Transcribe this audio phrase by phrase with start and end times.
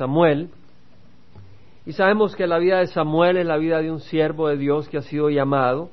[0.00, 0.48] Samuel.
[1.84, 4.88] Y sabemos que la vida de Samuel es la vida de un siervo de Dios
[4.88, 5.90] que ha sido llamado,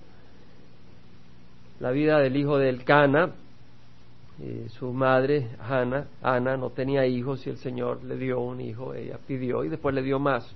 [1.82, 3.32] la vida del hijo de Elcana,
[4.42, 8.94] eh, su madre, Ana, Ana, no tenía hijos y el Señor le dio un hijo,
[8.94, 10.50] ella pidió y después le dio más.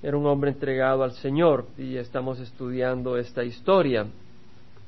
[0.00, 4.06] Era un hombre entregado al Señor y estamos estudiando esta historia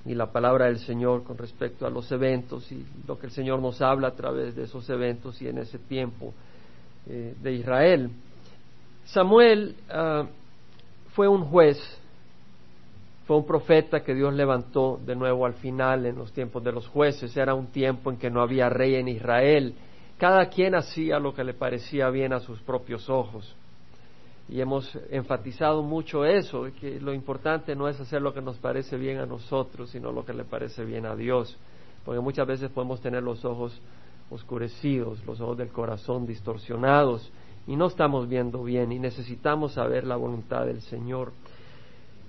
[0.06, 3.58] y la palabra del Señor con respecto a los eventos y lo que el Señor
[3.58, 6.32] nos habla a través de esos eventos y en ese tiempo
[7.08, 8.10] eh, de Israel.
[9.04, 10.26] Samuel ah,
[11.14, 11.78] fue un juez,
[13.26, 16.86] fue un profeta que Dios levantó de nuevo al final en los tiempos de los
[16.88, 17.36] jueces.
[17.36, 19.74] Era un tiempo en que no había rey en Israel.
[20.18, 23.54] Cada quien hacía lo que le parecía bien a sus propios ojos
[24.48, 28.96] y hemos enfatizado mucho eso, que lo importante no es hacer lo que nos parece
[28.96, 31.56] bien a nosotros, sino lo que le parece bien a Dios,
[32.04, 33.78] porque muchas veces podemos tener los ojos
[34.30, 37.30] oscurecidos, los ojos del corazón distorsionados
[37.66, 41.32] y no estamos viendo bien y necesitamos saber la voluntad del Señor.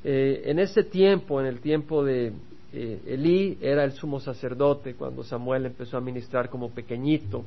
[0.04, 2.34] Eh, en ese tiempo, en el tiempo de
[2.74, 7.44] eh, Elí, era el sumo sacerdote cuando Samuel empezó a ministrar como pequeñito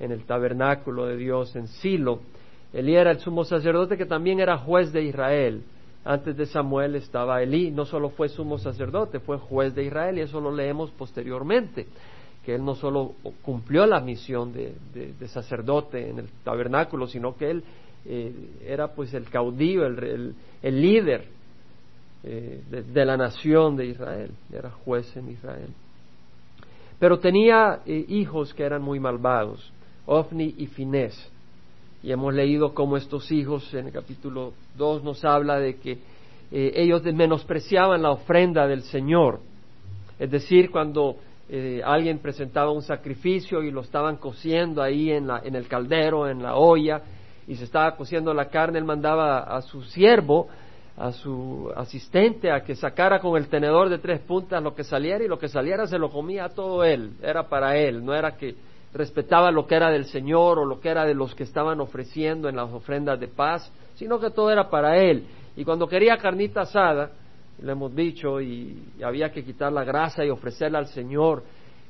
[0.00, 2.20] en el tabernáculo de Dios en Silo
[2.72, 5.62] Elí era el sumo sacerdote que también era juez de Israel.
[6.04, 10.22] Antes de Samuel estaba Elí, no solo fue sumo sacerdote, fue juez de Israel y
[10.22, 11.86] eso lo leemos posteriormente,
[12.44, 17.64] que él no solo cumplió la misión de, sacerdote en el tabernáculo, sino que él
[18.04, 18.32] eh,
[18.66, 21.26] era pues el caudillo, el, líder
[22.24, 25.68] eh, de, la nación de Israel, era juez en Israel.
[26.98, 29.72] Pero tenía eh, hijos que eran muy malvados,
[30.06, 31.30] Ofni y Finés
[32.02, 35.98] y hemos leído cómo estos hijos en el capítulo 2 nos habla de que
[36.50, 39.38] ellos menospreciaban la ofrenda del Señor.
[40.18, 41.16] Es decir, cuando
[41.48, 46.28] eh, alguien presentaba un sacrificio y lo estaban cociendo ahí en, la, en el caldero,
[46.28, 47.02] en la olla,
[47.46, 50.48] y se estaba cociendo la carne, él mandaba a su siervo,
[50.96, 55.24] a su asistente, a que sacara con el tenedor de tres puntas lo que saliera
[55.24, 58.54] y lo que saliera se lo comía todo él, era para él, no era que
[58.94, 62.48] respetaba lo que era del Señor o lo que era de los que estaban ofreciendo
[62.48, 65.24] en las ofrendas de paz, sino que todo era para Él.
[65.56, 67.10] Y cuando quería carnita asada,
[67.62, 71.42] le hemos dicho, y, había que quitar la grasa y ofrecerla al Señor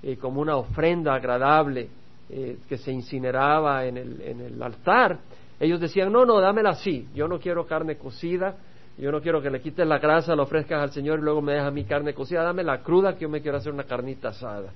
[0.02, 1.88] eh, como una ofrenda agradable
[2.28, 5.18] eh, que se incineraba en el, en el altar,
[5.58, 8.56] ellos decían, no, no, dámela así, yo no quiero carne cocida,
[8.98, 11.52] yo no quiero que le quites la grasa, la ofrezcas al Señor y luego me
[11.52, 14.70] dejas mi carne cocida, dame la cruda que yo me quiero hacer una carnita asada.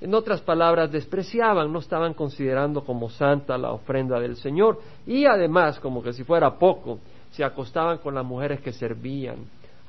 [0.00, 4.78] En otras palabras, despreciaban, no estaban considerando como santa la ofrenda del Señor.
[5.04, 7.00] Y además, como que si fuera poco,
[7.32, 9.38] se acostaban con las mujeres que servían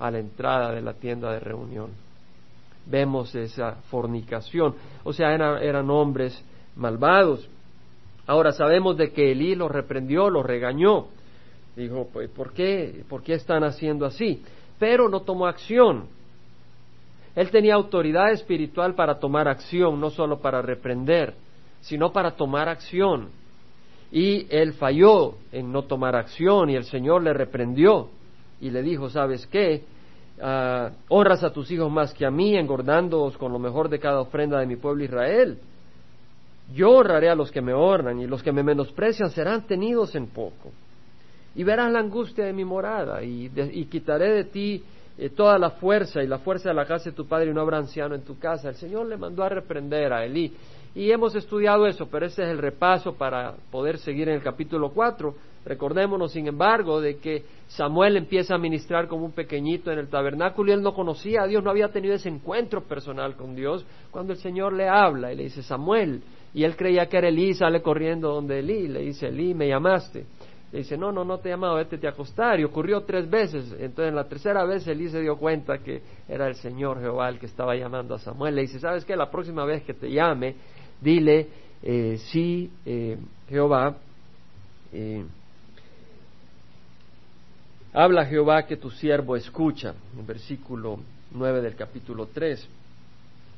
[0.01, 1.89] a la entrada de la tienda de reunión.
[2.85, 6.43] Vemos esa fornicación, o sea, eran, hombres
[6.75, 7.47] malvados.
[8.27, 11.07] Ahora sabemos de que Elí los reprendió, los regañó.
[11.75, 14.43] Dijo, pues, ¿por qué, ¿por qué están haciendo así?
[14.79, 16.07] Pero no tomó acción
[17.35, 21.33] él tenía autoridad espiritual para tomar acción, no solo para reprender,
[21.79, 23.29] sino para tomar acción.
[24.11, 28.09] Y él falló en no tomar acción y el Señor le reprendió
[28.61, 29.83] y le dijo, ¿sabes qué?
[30.41, 34.21] Ah, honras a tus hijos más que a mí, engordándoos con lo mejor de cada
[34.21, 35.57] ofrenda de mi pueblo Israel.
[36.73, 40.27] Yo honraré a los que me honran y los que me menosprecian serán tenidos en
[40.27, 40.71] poco.
[41.53, 43.49] Y verás la angustia de mi morada y
[43.91, 44.83] quitaré de ti
[45.17, 47.61] eh, toda la fuerza y la fuerza de la casa de tu padre y no
[47.61, 48.69] habrá anciano en tu casa.
[48.69, 50.51] El Señor le mandó a reprender a Elí.
[50.95, 54.89] Y hemos estudiado eso, pero ese es el repaso para poder seguir en el capítulo
[54.89, 55.35] 4.
[55.63, 60.71] Recordémonos, sin embargo, de que Samuel empieza a ministrar como un pequeñito en el tabernáculo
[60.71, 63.85] y él no conocía a Dios, no había tenido ese encuentro personal con Dios.
[64.09, 66.23] Cuando el Señor le habla y le dice, Samuel,
[66.53, 70.25] y él creía que era Elí, sale corriendo donde Elí, le dice, Elí, me llamaste.
[70.71, 72.59] Le dice, no, no, no te he llamado, vete a acostar.
[72.59, 73.73] Y ocurrió tres veces.
[73.73, 77.39] Entonces, en la tercera vez, Elí se dio cuenta que era el Señor Jehová el
[77.39, 78.55] que estaba llamando a Samuel.
[78.55, 79.15] Le dice, ¿sabes qué?
[79.15, 80.55] La próxima vez que te llame,
[81.01, 81.47] dile,
[81.83, 83.17] eh, sí, eh,
[83.49, 83.97] Jehová,
[84.93, 85.25] eh,
[87.93, 89.93] habla Jehová que tu siervo escucha.
[90.17, 90.99] En versículo
[91.31, 92.67] 9 del capítulo 3.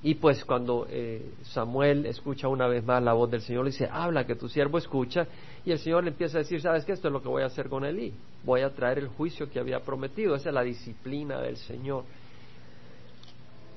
[0.04, 3.88] Y pues cuando eh, Samuel escucha una vez más la voz del Señor, le dice,
[3.90, 5.26] habla que tu siervo escucha,
[5.64, 7.46] y el Señor le empieza a decir, sabes que esto es lo que voy a
[7.46, 8.14] hacer con Elí,
[8.44, 12.04] voy a traer el juicio que había prometido, esa es la disciplina del Señor.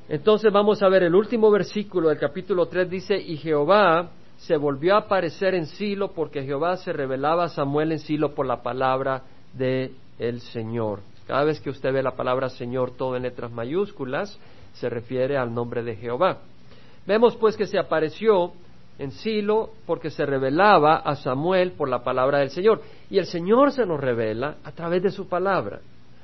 [0.09, 4.97] Entonces vamos a ver el último versículo del capítulo 3, dice, y Jehová se volvió
[4.97, 9.23] a aparecer en Silo porque Jehová se revelaba a Samuel en Silo por la palabra
[9.53, 11.01] del el Señor.
[11.27, 14.39] Cada vez que usted ve la palabra Señor todo en letras mayúsculas,
[14.75, 16.39] se refiere al nombre de Jehová.
[17.07, 18.53] Vemos pues que se apareció
[18.99, 22.83] en Silo porque se revelaba a Samuel por la palabra del Señor.
[23.11, 25.81] Y el Señor se nos revela a través de su palabra,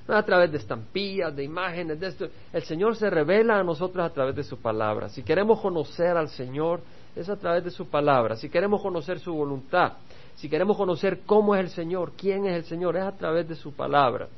[0.09, 2.29] no a través de estampillas, de imágenes, de esto.
[2.53, 5.09] El Señor se revela a nosotros a través de su palabra.
[5.09, 6.81] Si queremos conocer al Señor,
[7.15, 8.37] es a través de su palabra.
[8.37, 9.93] Si queremos conocer su voluntad,
[10.37, 13.55] si queremos conocer cómo es el Señor, quién es el Señor, es a través de
[13.55, 14.29] su palabra.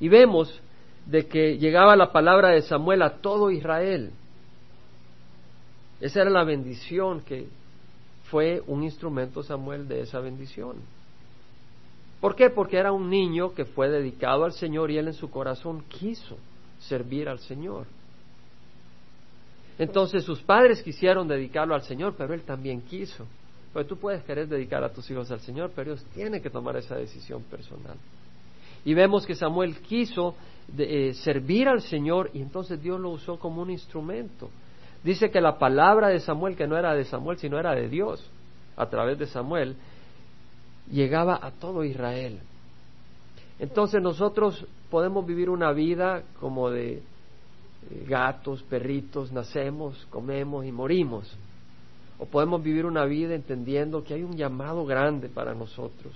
[0.00, 0.60] Y vemos
[1.06, 4.12] de que llegaba la palabra de Samuel a todo Israel.
[6.00, 7.48] Esa era la bendición que
[8.30, 10.76] fue un instrumento Samuel de esa bendición.
[12.20, 12.50] ¿Por qué?
[12.50, 16.36] Porque era un niño que fue dedicado al Señor y él en su corazón quiso
[16.80, 17.86] servir al Señor.
[19.78, 23.24] Entonces sus padres quisieron dedicarlo al Señor, pero él también quiso.
[23.72, 26.76] Pues tú puedes querer dedicar a tus hijos al Señor, pero ellos tienen que tomar
[26.76, 27.96] esa decisión personal.
[28.84, 30.34] Y vemos que Samuel quiso
[30.76, 34.50] eh, servir al Señor y entonces Dios lo usó como un instrumento.
[35.02, 38.30] Dice que la palabra de Samuel, que no era de Samuel, sino era de Dios,
[38.76, 39.76] a través de Samuel,
[40.90, 42.40] llegaba a todo Israel.
[43.58, 47.02] Entonces nosotros podemos vivir una vida como de eh,
[48.06, 51.36] gatos, perritos, nacemos, comemos y morimos.
[52.18, 56.14] O podemos vivir una vida entendiendo que hay un llamado grande para nosotros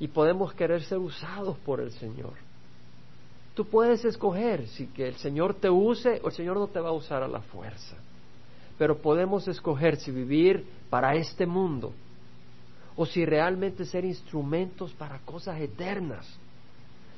[0.00, 2.32] y podemos querer ser usados por el Señor.
[3.54, 6.88] Tú puedes escoger si que el Señor te use o el Señor no te va
[6.88, 7.96] a usar a la fuerza.
[8.76, 11.92] Pero podemos escoger si vivir para este mundo
[12.96, 16.26] o si realmente ser instrumentos para cosas eternas.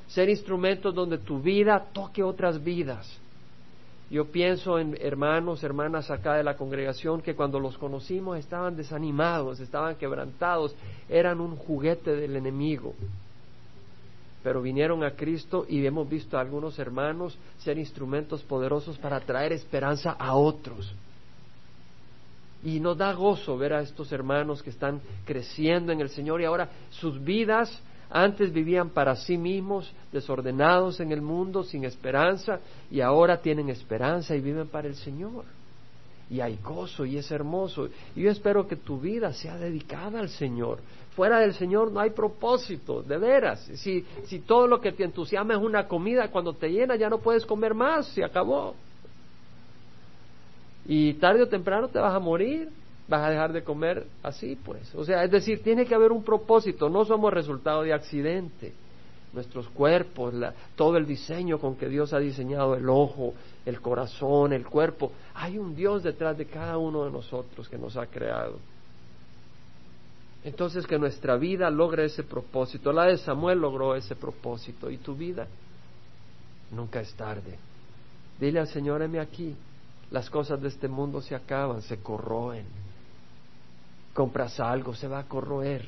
[0.07, 3.19] Ser instrumentos donde tu vida toque otras vidas
[4.09, 9.59] yo pienso en hermanos, hermanas acá de la congregación que cuando los conocimos estaban desanimados,
[9.59, 10.73] estaban quebrantados,
[11.09, 12.95] eran un juguete del enemigo.
[14.43, 19.51] Pero vinieron a Cristo y hemos visto a algunos hermanos ser instrumentos poderosos para traer
[19.51, 20.93] esperanza a otros.
[22.63, 26.45] Y nos da gozo ver a estos hermanos que están creciendo en el Señor y
[26.45, 32.59] ahora sus vidas antes vivían para sí mismos, desordenados en el mundo, sin esperanza,
[32.89, 35.43] y ahora tienen esperanza y viven para el Señor.
[36.29, 37.89] Y hay gozo y es hermoso.
[38.15, 40.79] Y yo espero que tu vida sea dedicada al Señor.
[41.15, 43.61] Fuera del Señor no hay propósito, de veras.
[43.75, 47.19] Si, si todo lo que te entusiasma es una comida, cuando te llena ya no
[47.19, 48.75] puedes comer más, se acabó.
[50.85, 52.69] Y tarde o temprano te vas a morir
[53.07, 54.93] vas a dejar de comer así, pues.
[54.95, 58.73] O sea, es decir, tiene que haber un propósito, no somos resultado de accidente.
[59.33, 60.33] Nuestros cuerpos,
[60.75, 63.33] todo el diseño con que Dios ha diseñado el ojo,
[63.65, 67.97] el corazón, el cuerpo, hay un Dios detrás de cada uno de nosotros que nos
[67.97, 68.57] ha creado.
[70.43, 72.93] Entonces que nuestra vida logre ese propósito.
[72.93, 75.45] La de Samuel logró ese propósito y tu vida
[76.71, 77.59] nunca es tarde.
[78.39, 79.55] Dile al Señor, heme aquí,
[80.09, 82.86] las cosas de este mundo se acaban, se corroen
[84.17, 85.85] compras algo, se va a corroer.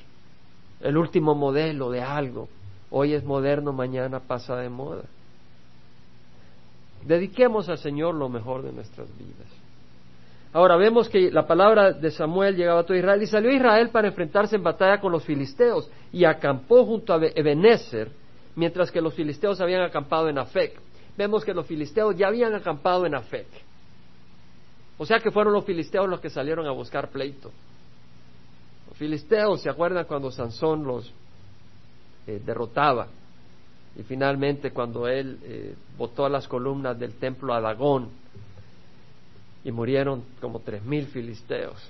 [0.81, 2.47] El último modelo de algo,
[2.91, 5.01] hoy es moderno, mañana pasa de moda.
[7.03, 9.47] Dediquemos al Señor lo mejor de nuestras vidas.
[10.53, 14.09] Ahora vemos que la palabra de Samuel llegaba a todo Israel y salió Israel para
[14.09, 18.11] enfrentarse en batalla con los filisteos y acampó junto a Ebenezer,
[18.55, 20.79] mientras que los filisteos habían acampado en Afec.
[21.17, 23.47] Vemos que los filisteos ya habían acampado en Afec.
[24.99, 27.51] O sea que fueron los filisteos los que salieron a buscar pleito
[28.99, 31.11] filisteos, ¿se acuerdan cuando Sansón los
[32.27, 33.07] eh, derrotaba?
[33.95, 38.09] Y finalmente cuando él eh, botó a las columnas del templo a Dagón
[39.63, 41.89] y murieron como tres mil filisteos.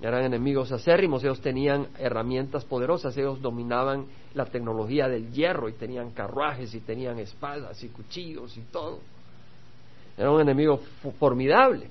[0.00, 6.10] Eran enemigos acérrimos, ellos tenían herramientas poderosas, ellos dominaban la tecnología del hierro y tenían
[6.10, 8.98] carruajes y tenían espadas y cuchillos y todo.
[10.18, 10.80] Era un enemigo
[11.18, 11.88] formidable.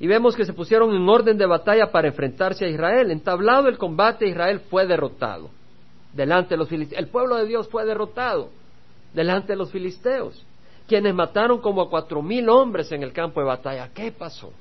[0.00, 3.10] Y vemos que se pusieron en orden de batalla para enfrentarse a Israel.
[3.10, 5.50] Entablado el combate, Israel fue derrotado
[6.14, 6.98] delante de los filisteos.
[6.98, 8.48] El pueblo de Dios fue derrotado
[9.12, 10.44] delante de los filisteos,
[10.88, 13.90] quienes mataron como a cuatro mil hombres en el campo de batalla.
[13.94, 14.52] ¿Qué pasó?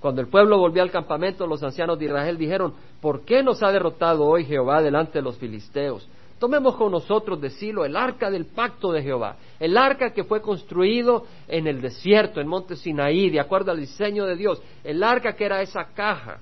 [0.00, 3.72] Cuando el pueblo volvió al campamento, los ancianos de Israel dijeron, ¿por qué nos ha
[3.72, 6.06] derrotado hoy Jehová delante de los filisteos?
[6.38, 10.42] Tomemos con nosotros de Silo el arca del pacto de Jehová, el arca que fue
[10.42, 15.34] construido en el desierto, en monte Sinaí, de acuerdo al diseño de Dios, el arca
[15.34, 16.40] que era esa caja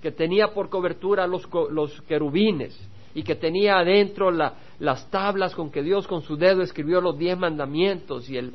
[0.00, 2.78] que tenía por cobertura los, los querubines
[3.12, 7.36] y que tenía adentro las tablas con que Dios con su dedo escribió los diez
[7.36, 8.52] mandamientos y el,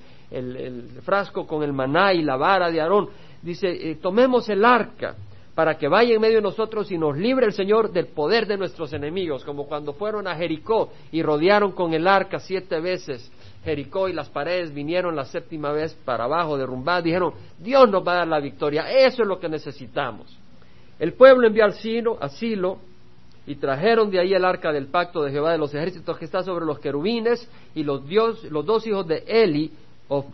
[1.03, 3.09] frasco con el maná y la vara de Aarón.
[3.41, 5.15] Dice, eh, tomemos el arca
[5.55, 8.57] para que vaya en medio de nosotros y nos libre el Señor del poder de
[8.57, 13.31] nuestros enemigos, como cuando fueron a Jericó y rodearon con el arca siete veces
[13.63, 18.13] Jericó y las paredes vinieron la séptima vez para abajo, derrumbadas, dijeron, Dios nos va
[18.13, 20.37] a dar la victoria, eso es lo que necesitamos.
[20.99, 22.79] El pueblo envió al Silo, a Silo
[23.45, 26.43] y trajeron de ahí el arca del pacto de Jehová de los ejércitos que está
[26.43, 29.71] sobre los querubines y los, dios, los dos hijos de Eli,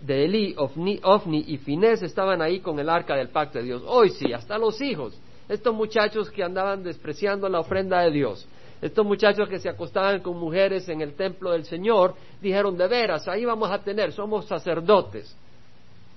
[0.01, 3.83] de Eli, Ofni, Ofni y Finés estaban ahí con el arca del pacto de Dios.
[3.86, 8.48] Hoy sí, hasta los hijos, estos muchachos que andaban despreciando la ofrenda de Dios,
[8.81, 13.27] estos muchachos que se acostaban con mujeres en el templo del Señor, dijeron, de veras,
[13.27, 15.36] ahí vamos a tener, somos sacerdotes.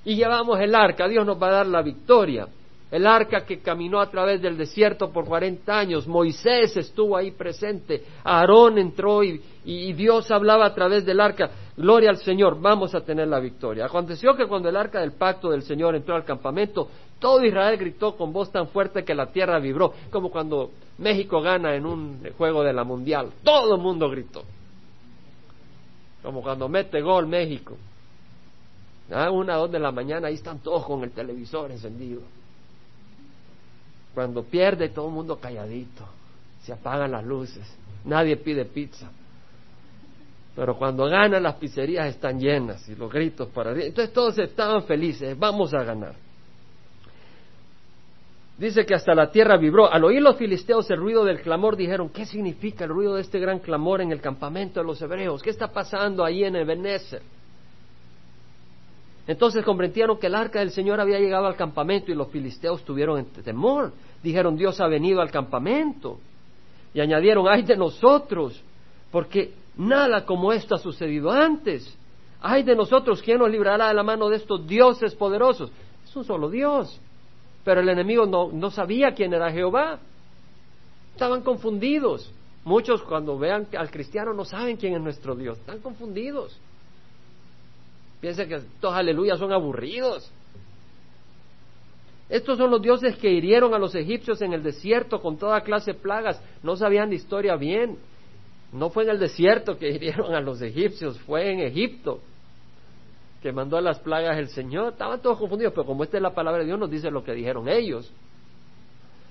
[0.04, 2.48] Y llevamos el arca, Dios nos va a dar la victoria.
[2.92, 8.04] El arca que caminó a través del desierto por cuarenta años, Moisés estuvo ahí presente,
[8.22, 9.40] Aarón entró y,
[9.94, 11.50] Dios hablaba a través del arca.
[11.74, 13.86] Gloria al Señor, vamos a tener la victoria.
[13.86, 18.14] Aconteció que cuando el arca del pacto del Señor entró al campamento, todo Israel gritó
[18.14, 22.62] con voz tan fuerte que la tierra vibró, como cuando México gana en un juego
[22.62, 23.30] de la mundial.
[23.42, 24.42] Todo el mundo gritó.
[26.22, 27.74] Como cuando mete gol México.
[29.10, 32.20] A una, dos de la mañana, ahí están todos con el televisor encendido.
[34.14, 36.04] Cuando pierde, todo el mundo calladito.
[36.62, 37.66] Se apagan las luces.
[38.04, 39.10] Nadie pide pizza.
[40.54, 43.86] Pero cuando gana, las pizzerías están llenas y los gritos para arriba.
[43.86, 45.38] Entonces todos estaban felices.
[45.38, 46.14] Vamos a ganar.
[48.58, 49.90] Dice que hasta la tierra vibró.
[49.90, 53.40] Al oír los filisteos el ruido del clamor, dijeron, ¿qué significa el ruido de este
[53.40, 55.42] gran clamor en el campamento de los hebreos?
[55.42, 57.22] ¿Qué está pasando ahí en Ebenezer?
[59.26, 63.24] Entonces comprendieron que el arca del Señor había llegado al campamento y los filisteos tuvieron
[63.44, 63.92] temor.
[64.22, 66.18] Dijeron, Dios ha venido al campamento.
[66.92, 68.60] Y añadieron, ay de nosotros,
[69.10, 71.96] porque nada como esto ha sucedido antes.
[72.40, 75.70] Ay de nosotros, ¿quién nos librará de la mano de estos dioses poderosos?
[76.04, 77.00] Es un solo Dios.
[77.64, 80.00] Pero el enemigo no, no sabía quién era Jehová.
[81.12, 82.32] Estaban confundidos.
[82.64, 85.58] Muchos cuando vean al cristiano no saben quién es nuestro Dios.
[85.58, 86.58] Están confundidos.
[88.22, 90.30] Piensen que estos aleluyas son aburridos.
[92.28, 95.92] Estos son los dioses que hirieron a los egipcios en el desierto con toda clase
[95.92, 96.40] de plagas.
[96.62, 97.98] No sabían de historia bien.
[98.72, 102.20] No fue en el desierto que hirieron a los egipcios, fue en Egipto
[103.42, 104.92] que mandó a las plagas el Señor.
[104.92, 107.32] Estaban todos confundidos, pero como esta es la palabra de Dios, nos dice lo que
[107.32, 108.08] dijeron ellos.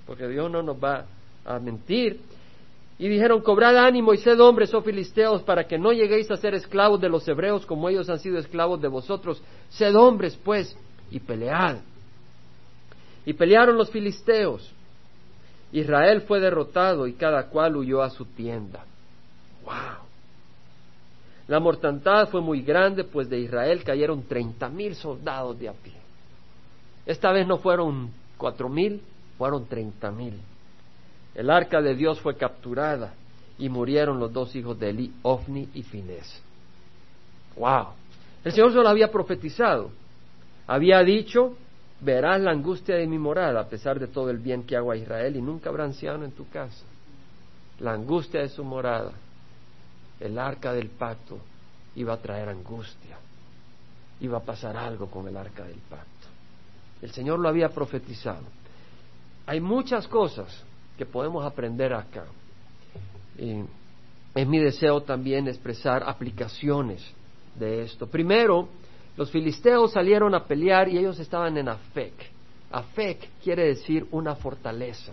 [0.06, 1.06] Porque Dios no nos va
[1.46, 2.20] a mentir.
[3.02, 6.54] Y dijeron, cobrad ánimo y sed hombres, oh filisteos, para que no lleguéis a ser
[6.54, 9.42] esclavos de los hebreos como ellos han sido esclavos de vosotros.
[9.70, 10.78] Sed hombres, pues,
[11.10, 11.78] y pelead.
[13.26, 14.72] Y pelearon los filisteos.
[15.72, 18.86] Israel fue derrotado y cada cual huyó a su tienda.
[19.64, 20.06] ¡Wow!
[21.48, 25.96] La mortandad fue muy grande, pues de Israel cayeron treinta mil soldados de a pie.
[27.08, 29.02] Esta vez no fueron cuatro mil,
[29.40, 30.40] fueron treinta mil.
[31.34, 33.14] El arca de Dios fue capturada
[33.58, 36.42] y murieron los dos hijos de Eli, Ofni y Finés.
[37.56, 37.88] ¡Wow!
[38.44, 39.92] El Señor se lo había profetizado.
[40.68, 41.56] Había dicho,
[42.02, 44.98] verás la angustia de mi morada a pesar de todo el bien que hago a
[44.98, 46.86] Israel y nunca habrá anciano en tu casa.
[47.80, 49.12] La angustia de su morada,
[50.20, 51.40] el arca del pacto,
[51.96, 53.18] iba a traer angustia.
[54.20, 56.08] Iba a pasar algo con el arca del pacto.
[57.02, 58.46] El Señor lo había profetizado.
[59.48, 60.64] Hay muchas cosas
[60.98, 62.26] que podemos aprender acá.
[63.38, 67.04] es mi deseo también expresar aplicaciones
[67.56, 68.08] de esto.
[68.08, 68.68] Primero,
[69.18, 72.14] los filisteos salieron a pelear y ellos estaban en Afec.
[72.72, 75.12] Afec quiere decir una fortaleza,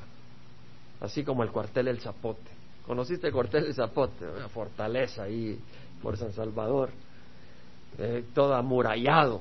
[1.01, 2.51] así como el cuartel del Zapote.
[2.87, 4.25] ¿Conociste el cuartel del Zapote?
[4.25, 5.59] Una fortaleza ahí
[6.03, 6.91] por San Salvador,
[7.99, 9.41] eh, todo amurallado.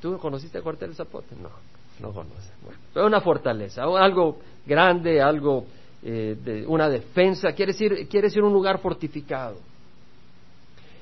[0.00, 1.34] ¿Tú conociste el cuartel del Zapote?
[1.36, 1.50] No
[2.00, 2.52] no conoce.
[2.62, 5.66] Bueno, una fortaleza, algo grande, algo
[6.02, 9.56] eh, de una defensa, quiere decir, quiere decir un lugar fortificado.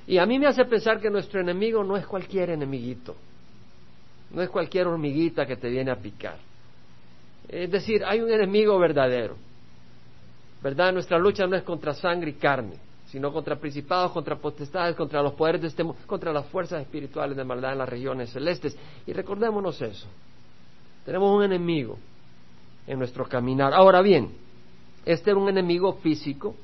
[0.06, 3.14] Y a mí me hace pensar que nuestro enemigo no es cualquier enemiguito,
[4.30, 6.36] no es cualquier hormiguita que te viene a picar.
[7.48, 9.36] Es decir, hay un enemigo verdadero.
[10.62, 10.92] ¿Verdad?
[10.94, 15.34] Nuestra lucha no es contra sangre y carne, sino contra principados, contra potestades, contra los
[15.34, 18.76] poderes de este mundo, contra las fuerzas espirituales de maldad en las regiones celestes.
[19.06, 20.06] Y recordémonos eso.
[21.04, 21.98] Tenemos un enemigo
[22.86, 23.72] en nuestro caminar.
[23.74, 24.30] Ahora bien,
[25.04, 26.54] este era un enemigo físico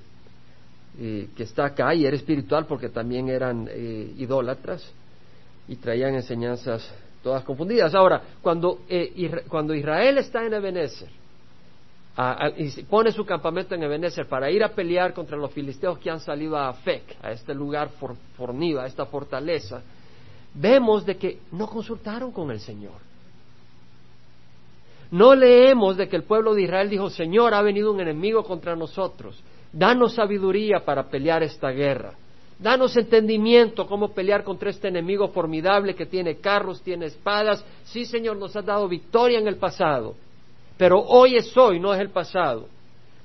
[0.98, 4.92] eh, que está acá y era espiritual porque también eran eh, idólatras
[5.68, 6.88] y traían enseñanzas
[7.22, 7.94] todas confundidas.
[7.94, 11.08] Ahora, cuando, eh, cuando Israel está en Ebenezer
[12.56, 16.20] y pone su campamento en Ebenezer para ir a pelear contra los filisteos que han
[16.20, 17.90] salido a Afec, a este lugar
[18.36, 19.80] fornido, a esta fortaleza,
[20.52, 23.09] vemos de que no consultaron con el Señor.
[25.10, 28.76] No leemos de que el pueblo de Israel dijo, Señor, ha venido un enemigo contra
[28.76, 32.14] nosotros, danos sabiduría para pelear esta guerra.
[32.58, 37.64] Danos entendimiento cómo pelear contra este enemigo formidable que tiene carros, tiene espadas.
[37.84, 40.14] Sí, Señor, nos has dado victoria en el pasado,
[40.76, 42.66] pero hoy es hoy, no es el pasado.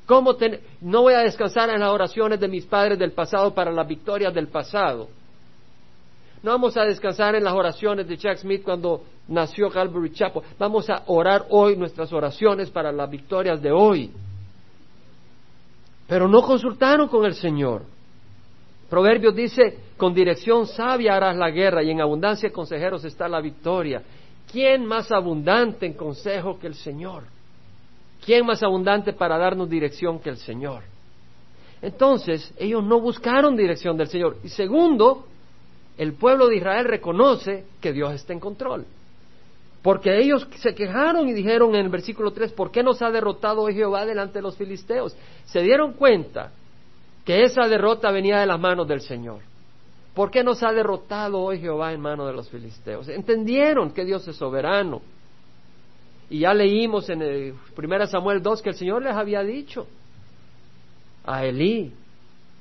[0.06, 0.36] ¿Cómo
[0.82, 4.34] No voy a descansar en las oraciones de mis padres del pasado para las victorias
[4.34, 5.10] del pasado.
[6.46, 10.44] No vamos a descansar en las oraciones de Jack Smith cuando nació Calvary Chapel.
[10.60, 14.12] Vamos a orar hoy nuestras oraciones para las victorias de hoy.
[16.08, 17.82] Pero no consultaron con el Señor.
[18.88, 23.42] Proverbios dice, con dirección sabia harás la guerra y en abundancia de consejeros está la
[23.42, 24.04] victoria.
[24.52, 27.24] ¿Quién más abundante en consejo que el Señor?
[28.24, 30.84] ¿Quién más abundante para darnos dirección que el Señor?
[31.82, 34.38] Entonces, ellos no buscaron dirección del Señor.
[34.44, 35.26] Y segundo,
[35.98, 38.86] el pueblo de Israel reconoce que Dios está en control.
[39.82, 43.62] Porque ellos se quejaron y dijeron en el versículo 3, ¿por qué nos ha derrotado
[43.62, 45.16] hoy Jehová delante de los filisteos?
[45.46, 46.52] Se dieron cuenta
[47.24, 49.42] que esa derrota venía de las manos del Señor.
[50.16, 53.10] ¿Por qué nos ha derrotado hoy Jehová en manos de los filisteos?
[53.10, 55.02] Entendieron que Dios es soberano.
[56.30, 59.86] Y ya leímos en el 1 Samuel 2 que el Señor les había dicho
[61.26, 61.92] a Elí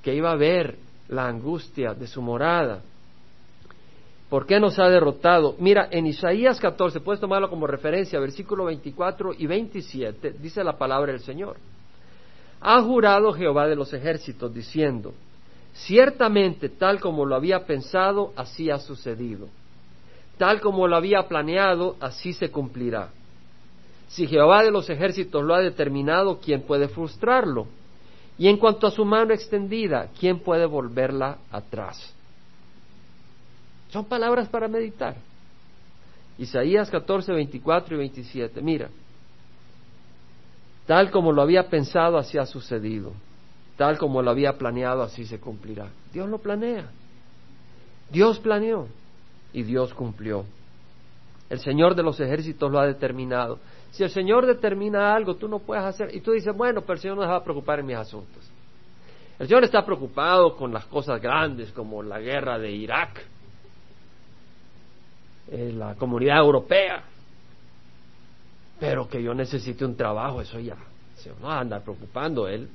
[0.02, 0.76] que iba a ver
[1.08, 2.82] la angustia de su morada.
[4.34, 5.54] ¿Por qué nos ha derrotado?
[5.60, 11.12] Mira, en Isaías 14, puedes tomarlo como referencia, versículo 24 y 27, dice la palabra
[11.12, 11.56] del Señor.
[12.60, 15.14] Ha jurado Jehová de los ejércitos diciendo,
[15.72, 19.46] ciertamente tal como lo había pensado, así ha sucedido.
[20.36, 23.10] Tal como lo había planeado, así se cumplirá.
[24.08, 27.68] Si Jehová de los ejércitos lo ha determinado, ¿quién puede frustrarlo?
[28.36, 32.13] Y en cuanto a su mano extendida, ¿quién puede volverla atrás?
[33.94, 35.14] Son palabras para meditar.
[36.36, 38.60] Isaías 14, 24 y 27.
[38.60, 38.88] Mira,
[40.84, 43.12] Tal como lo había pensado, así ha sucedido.
[43.76, 45.90] Tal como lo había planeado, así se cumplirá.
[46.12, 46.90] Dios lo planea.
[48.10, 48.88] Dios planeó
[49.52, 50.44] y Dios cumplió.
[51.48, 53.60] El Señor de los ejércitos lo ha determinado.
[53.92, 56.12] Si el Señor determina algo, tú no puedes hacer.
[56.12, 58.42] Y tú dices, bueno, pero el Señor no se va a preocupar en mis asuntos.
[59.38, 63.24] El Señor está preocupado con las cosas grandes como la guerra de Irak,
[65.50, 67.02] eh, la comunidad europea,
[68.80, 70.76] pero que yo necesite un trabajo, eso ya.
[71.16, 72.68] Se no va a andar preocupando él.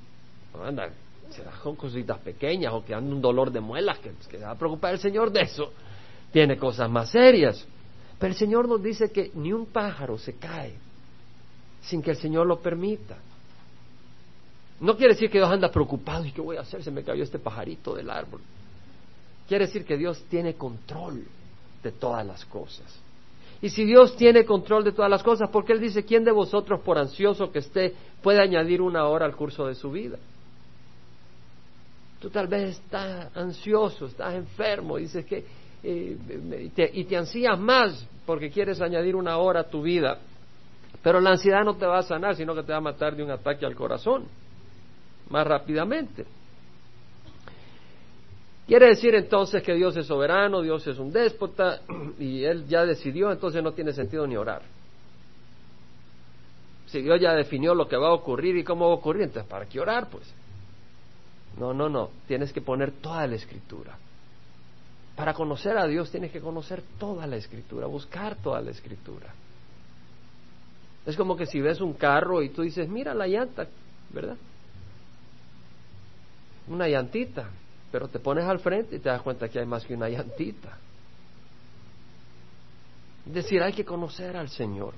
[0.53, 0.89] No va
[1.29, 4.51] se da con cositas pequeñas o que anda un dolor de muelas, que, que va
[4.51, 5.71] a preocupar el Señor de eso.
[6.31, 7.65] Tiene cosas más serias.
[8.17, 10.73] Pero el Señor nos dice que ni un pájaro se cae
[11.81, 13.17] sin que el Señor lo permita.
[14.79, 17.23] No quiere decir que Dios anda preocupado y qué voy a hacer, se me cayó
[17.23, 18.41] este pajarito del árbol.
[19.47, 21.25] Quiere decir que Dios tiene control
[21.83, 23.01] de todas las cosas.
[23.61, 26.79] Y si Dios tiene control de todas las cosas, porque Él dice, ¿quién de vosotros,
[26.81, 30.17] por ansioso que esté, puede añadir una hora al curso de su vida?
[32.21, 35.45] Tú tal vez estás ansioso, estás enfermo, dices que,
[35.83, 40.19] eh, y te ansías más porque quieres añadir una hora a tu vida.
[41.01, 43.23] Pero la ansiedad no te va a sanar, sino que te va a matar de
[43.23, 44.25] un ataque al corazón
[45.29, 46.25] más rápidamente.
[48.69, 51.81] Quiere decir entonces que Dios es soberano, Dios es un déspota
[52.19, 54.61] y Él ya decidió, entonces no tiene sentido ni orar.
[56.85, 59.49] Si Dios ya definió lo que va a ocurrir y cómo va a ocurrir, entonces
[59.49, 60.07] ¿para qué orar?
[60.11, 60.31] Pues
[61.57, 63.97] no, no, no, tienes que poner toda la escritura.
[65.15, 69.33] Para conocer a Dios tienes que conocer toda la escritura, buscar toda la escritura.
[71.07, 73.65] Es como que si ves un carro y tú dices, mira la llanta,
[74.13, 74.37] ¿verdad?
[76.67, 77.49] Una llantita.
[77.91, 80.77] Pero te pones al frente y te das cuenta que hay más que una llantita.
[83.27, 84.93] Es decir, hay que conocer al Señor.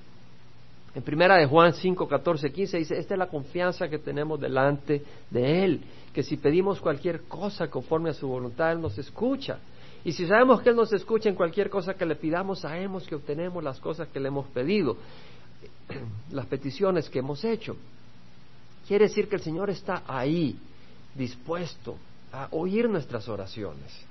[0.94, 5.02] En primera de Juan 5, 14, 15 dice, esta es la confianza que tenemos delante
[5.30, 5.82] de Él,
[6.14, 9.60] que si pedimos cualquier cosa conforme a su voluntad, Él nos escucha.
[10.04, 13.16] Y si sabemos que Él nos escucha en cualquier cosa que le pidamos, sabemos que
[13.16, 14.98] obtenemos las cosas que le hemos pedido,
[16.32, 17.78] las peticiones que hemos hecho.
[18.86, 20.58] Quiere decir que el Señor está ahí,
[21.16, 21.96] dispuesto
[22.32, 24.06] a oír nuestras oraciones.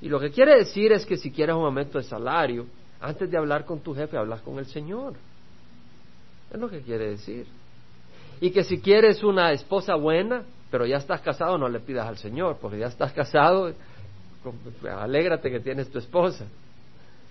[0.00, 2.66] Y lo que quiere decir es que si quieres un aumento de salario,
[3.00, 5.14] antes de hablar con tu jefe, hablas con el Señor.
[6.52, 7.46] Es lo que quiere decir.
[8.40, 12.16] Y que si quieres una esposa buena, pero ya estás casado, no le pidas al
[12.16, 13.72] Señor, porque ya estás casado,
[14.98, 16.46] alégrate que tienes tu esposa.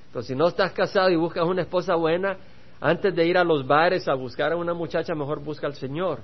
[0.08, 2.38] Entonces, si no estás casado y buscas una esposa buena,
[2.82, 6.20] antes de ir a los bares a buscar a una muchacha, mejor busca al Señor.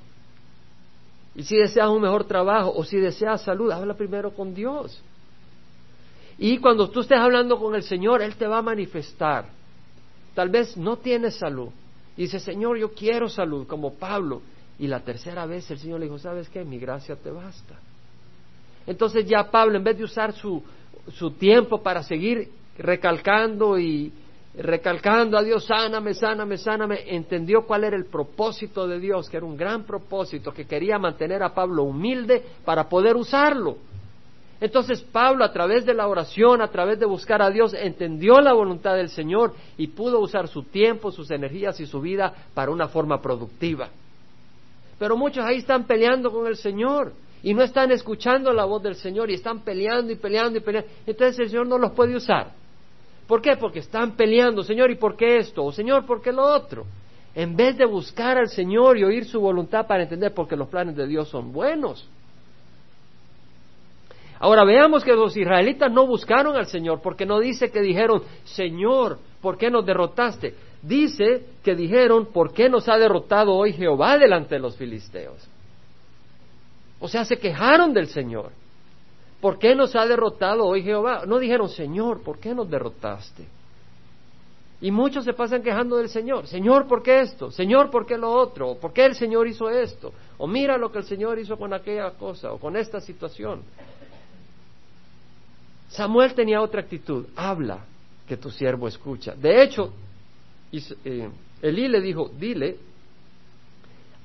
[1.35, 5.01] Y si deseas un mejor trabajo o si deseas salud, habla primero con Dios.
[6.37, 9.45] Y cuando tú estés hablando con el Señor, Él te va a manifestar.
[10.33, 11.69] Tal vez no tienes salud.
[12.17, 14.41] Y dice, Señor, yo quiero salud, como Pablo.
[14.79, 16.63] Y la tercera vez el Señor le dijo, ¿sabes qué?
[16.63, 17.75] Mi gracia te basta.
[18.87, 20.61] Entonces ya Pablo, en vez de usar su,
[21.13, 24.11] su tiempo para seguir recalcando y
[24.57, 29.45] recalcando a Dios, sáname, sáname, sáname, entendió cuál era el propósito de Dios, que era
[29.45, 33.77] un gran propósito, que quería mantener a Pablo humilde para poder usarlo.
[34.61, 38.53] Entonces Pablo, a través de la oración, a través de buscar a Dios, entendió la
[38.53, 42.87] voluntad del Señor y pudo usar su tiempo, sus energías y su vida para una
[42.87, 43.89] forma productiva.
[44.97, 47.11] Pero muchos ahí están peleando con el Señor
[47.43, 50.89] y no están escuchando la voz del Señor y están peleando y peleando y peleando.
[51.05, 52.53] Entonces el Señor no los puede usar.
[53.27, 53.57] ¿Por qué?
[53.57, 55.63] Porque están peleando, Señor, ¿y por qué esto?
[55.63, 56.85] O Señor, ¿por qué lo otro?
[57.33, 60.95] En vez de buscar al Señor y oír su voluntad para entender, porque los planes
[60.95, 62.07] de Dios son buenos.
[64.39, 69.17] Ahora veamos que los israelitas no buscaron al Señor, porque no dice que dijeron, Señor,
[69.41, 70.55] ¿por qué nos derrotaste?
[70.81, 75.47] Dice que dijeron, ¿por qué nos ha derrotado hoy Jehová delante de los filisteos?
[76.99, 78.51] O sea, se quejaron del Señor.
[79.41, 81.23] ¿Por qué nos ha derrotado hoy Jehová?
[81.25, 83.47] No dijeron, Señor, ¿por qué nos derrotaste?
[84.81, 86.47] Y muchos se pasan quejando del Señor.
[86.47, 87.51] Señor, ¿por qué esto?
[87.51, 88.75] Señor, ¿por qué lo otro?
[88.75, 90.13] ¿Por qué el Señor hizo esto?
[90.37, 93.61] O mira lo que el Señor hizo con aquella cosa o con esta situación.
[95.89, 97.25] Samuel tenía otra actitud.
[97.35, 97.85] Habla,
[98.27, 99.33] que tu siervo escucha.
[99.35, 99.93] De hecho,
[100.71, 101.29] eh,
[101.61, 102.77] Elí le dijo, dile,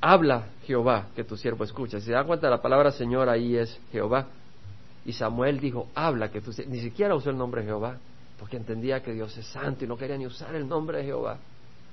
[0.01, 2.01] habla Jehová, que tu siervo escucha.
[2.01, 4.27] Si se da cuenta, la palabra Señor ahí es Jehová.
[5.05, 6.53] Y Samuel dijo, habla, que siervo...
[6.69, 7.99] Ni siquiera usó el nombre Jehová,
[8.39, 11.39] porque entendía que Dios es santo y no quería ni usar el nombre de Jehová.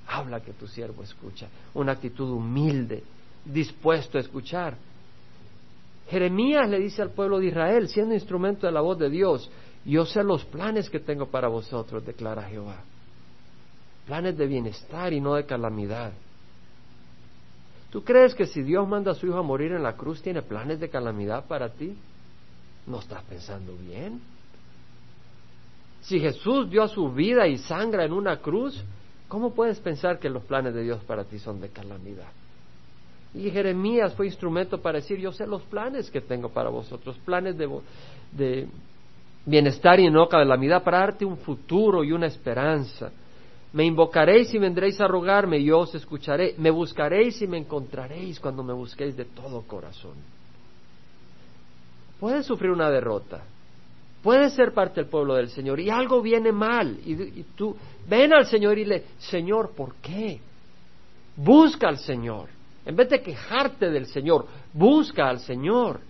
[0.06, 1.48] Habla que tu siervo escucha.
[1.74, 3.02] Una actitud humilde,
[3.44, 4.76] dispuesto a escuchar.
[6.08, 9.50] Jeremías le dice al pueblo de Israel, siendo instrumento de la voz de Dios,
[9.84, 12.76] yo sé los planes que tengo para vosotros, declara Jehová.
[14.06, 16.12] Planes de bienestar y no de calamidad.
[17.90, 20.42] ¿Tú crees que si Dios manda a su hijo a morir en la cruz tiene
[20.42, 21.96] planes de calamidad para ti?
[22.88, 24.20] ¿No estás pensando bien?
[26.00, 28.82] Si Jesús dio su vida y sangra en una cruz,
[29.28, 32.32] ¿cómo puedes pensar que los planes de Dios para ti son de calamidad?
[33.34, 37.56] Y Jeremías fue instrumento para decir, yo sé los planes que tengo para vosotros, planes
[37.58, 38.66] de,
[39.44, 43.10] bienestar y no calamidad, para darte un futuro y una esperanza.
[43.74, 46.54] Me invocaréis y vendréis a rogarme, yo os escucharé.
[46.56, 50.37] Me buscaréis y me encontraréis cuando me busquéis de todo corazón.
[52.20, 53.42] Puedes sufrir una derrota,
[54.22, 57.76] puedes ser parte del pueblo del Señor y algo viene mal y, y tú
[58.08, 60.40] ven al Señor y le, Señor, ¿por qué?
[61.36, 62.48] Busca al Señor.
[62.84, 66.00] En vez de quejarte del Señor, busca al Señor.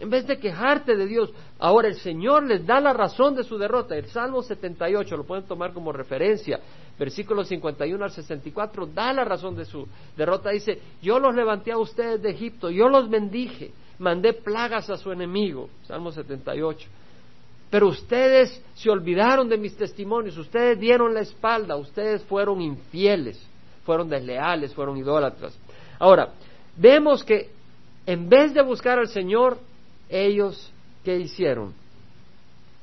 [0.00, 3.58] En vez de quejarte de Dios, ahora el Señor les da la razón de su
[3.58, 3.96] derrota.
[3.96, 6.60] El Salmo 78 lo pueden tomar como referencia.
[6.98, 10.50] Versículo 51 al 64 da la razón de su derrota.
[10.50, 15.10] Dice, yo los levanté a ustedes de Egipto, yo los bendije, mandé plagas a su
[15.12, 15.68] enemigo.
[15.86, 16.88] Salmo 78.
[17.70, 23.38] Pero ustedes se olvidaron de mis testimonios, ustedes dieron la espalda, ustedes fueron infieles,
[23.84, 25.58] fueron desleales, fueron idólatras.
[25.98, 26.32] Ahora,
[26.76, 27.50] vemos que
[28.06, 29.58] en vez de buscar al Señor,
[30.08, 30.72] ellos,
[31.04, 31.74] ¿qué hicieron?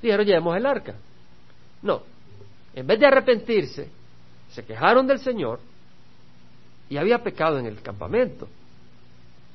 [0.02, 0.96] Dijeron, llevemos el arca.
[1.82, 2.04] No,
[2.76, 3.90] en vez de arrepentirse,
[4.52, 5.60] se quejaron del Señor
[6.90, 8.48] y había pecado en el campamento.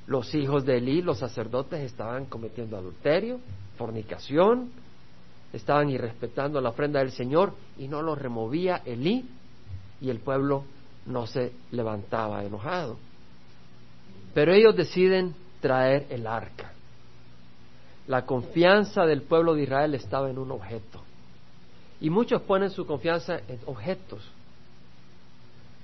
[0.07, 3.41] Los hijos de Elí, los sacerdotes, estaban cometiendo adulterio,
[3.77, 4.71] fornicación,
[5.53, 9.25] estaban irrespetando la ofrenda del Señor y no los removía Elí
[10.01, 10.65] y el pueblo
[11.07, 12.97] no se levantaba enojado.
[14.35, 16.73] Pero ellos deciden traer el arca.
[18.07, 21.03] La confianza del pueblo de Israel estaba en un objeto.
[22.01, 24.23] Y muchos ponen su confianza en objetos.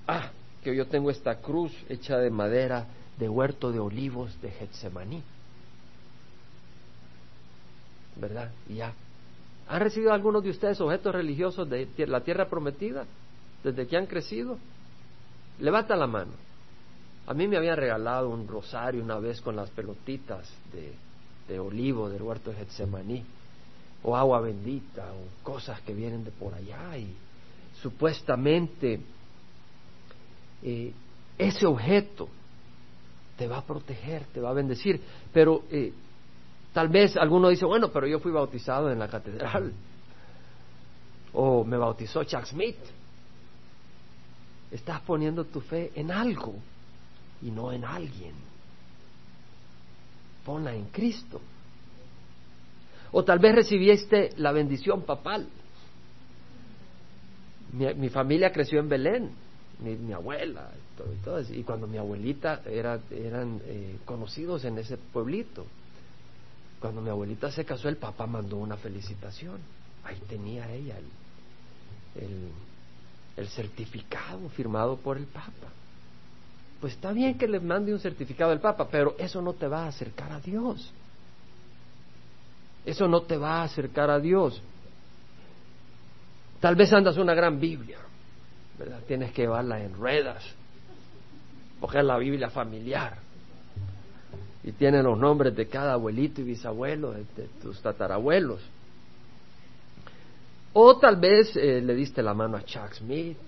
[0.09, 0.31] Ah,
[0.71, 2.87] que yo tengo esta cruz hecha de madera
[3.19, 5.23] de huerto de olivos de Getsemaní.
[8.17, 8.51] ¿Verdad?
[8.69, 8.93] Ya.
[9.69, 13.05] ¿Han recibido algunos de ustedes objetos religiosos de la tierra prometida
[13.63, 14.59] desde que han crecido?
[15.61, 16.33] Levanta la mano.
[17.27, 20.95] A mí me habían regalado un rosario una vez con las pelotitas de
[21.49, 23.25] de olivo del huerto de Getsemaní,
[24.03, 27.15] o agua bendita, o cosas que vienen de por allá, y
[27.83, 29.01] supuestamente
[30.63, 30.93] eh,
[31.39, 32.29] ese objeto
[33.37, 35.01] te va a proteger, te va a bendecir,
[35.33, 35.93] pero eh,
[36.73, 39.73] tal vez alguno dice, bueno, pero yo fui bautizado en la catedral,
[41.33, 42.79] o me bautizó Chuck Smith.
[44.71, 46.55] Estás poniendo tu fe en algo
[47.43, 48.47] y no en alguien
[50.47, 51.41] ponla en Cristo.
[53.11, 55.49] O tal vez recibiste la bendición papal.
[57.73, 59.31] Mi, familia creció en Belén,
[59.81, 65.67] mi, abuela, y, todo, y, cuando mi abuelita era, eran eh, conocidos en ese pueblito.
[66.81, 69.59] cuando mi abuelita se casó, el papá mandó una felicitación.
[70.05, 72.51] Ahí tenía ella el, el,
[73.37, 75.73] el certificado firmado por el Papa.
[76.81, 79.85] Pues está bien que le mande un certificado al Papa, pero eso no te va
[79.85, 80.91] a acercar a Dios.
[82.85, 84.63] Eso no te va a acercar a Dios.
[86.61, 87.99] Tal vez andas una gran Biblia,
[89.07, 90.45] Tienes que llevarla en ruedas,
[91.81, 93.19] porque la Biblia familiar.
[94.65, 97.25] Y tiene los nombres de cada abuelito y bisabuelo, de,
[97.63, 98.61] tus tatarabuelos.
[100.73, 103.39] O tal vez eh, le diste la mano a Chuck Smith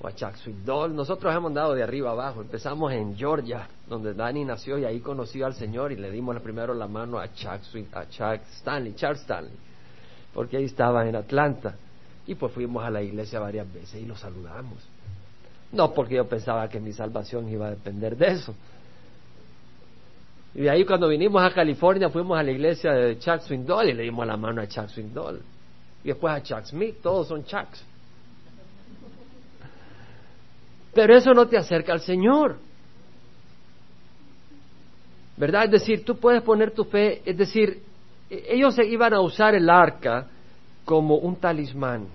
[0.00, 0.94] o, a Chuck Swindoll.
[0.94, 2.40] Nosotros hemos andado de arriba abajo.
[2.40, 6.72] Empezamos en Georgia, donde Danny nació, y ahí conoció al Señor y le dimos primero
[6.72, 7.60] la mano a Chuck,
[7.92, 9.52] a Chuck Stanley, Charles Stanley
[10.34, 11.76] porque ahí estaba en Atlanta.
[12.26, 14.78] Y pues fuimos a la iglesia varias veces y lo saludamos.
[15.72, 18.54] No porque yo pensaba que mi salvación iba a depender de eso.
[20.54, 23.92] Y de ahí cuando vinimos a California fuimos a la iglesia de Chuck Swindoll y
[23.94, 25.42] le dimos la mano a Chuck Swindoll.
[26.04, 27.84] Y después a Chuck Smith, todos son Chucks.
[30.94, 32.56] Pero eso no te acerca al Señor.
[35.36, 35.64] ¿Verdad?
[35.64, 37.82] Es decir, tú puedes poner tu fe, es decir,
[38.30, 40.28] ellos iban a usar el arca
[40.84, 42.06] como un talismán.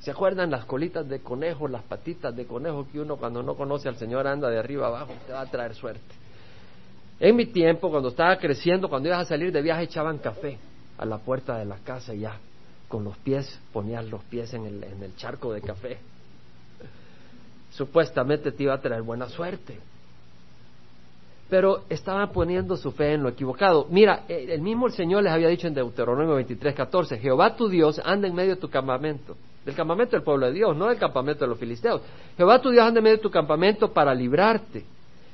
[0.00, 3.88] ¿Se acuerdan las colitas de conejo, las patitas de conejo que uno cuando no conoce
[3.88, 5.12] al Señor anda de arriba abajo?
[5.26, 6.14] Te va a traer suerte.
[7.20, 10.58] En mi tiempo, cuando estaba creciendo, cuando ibas a salir de viaje, echaban café
[10.98, 12.36] a la puerta de la casa ya,
[12.88, 15.98] con los pies, ponías los pies en el, en el charco de café.
[17.70, 19.78] Supuestamente te iba a traer buena suerte
[21.52, 23.86] pero estaban poniendo su fe en lo equivocado.
[23.90, 28.00] Mira, eh, el mismo Señor les había dicho en Deuteronomio 23, 14, Jehová tu Dios
[28.02, 31.44] anda en medio de tu campamento, del campamento del pueblo de Dios, no del campamento
[31.44, 32.00] de los filisteos.
[32.38, 34.86] Jehová tu Dios anda en medio de tu campamento para librarte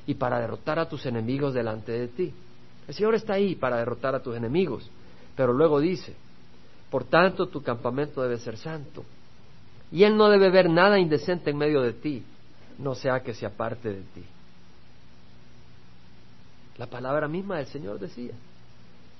[0.05, 2.33] y para derrotar a tus enemigos delante de ti.
[2.85, 4.91] El Señor está ahí para derrotar a tus enemigos,
[5.37, 6.17] pero luego dice,
[6.91, 9.05] por tanto tu campamento debe ser santo,
[9.89, 12.25] y Él no debe ver nada indecente en medio de ti,
[12.77, 14.25] no sea que se aparte de ti.
[16.79, 18.31] La palabra misma del Señor decía,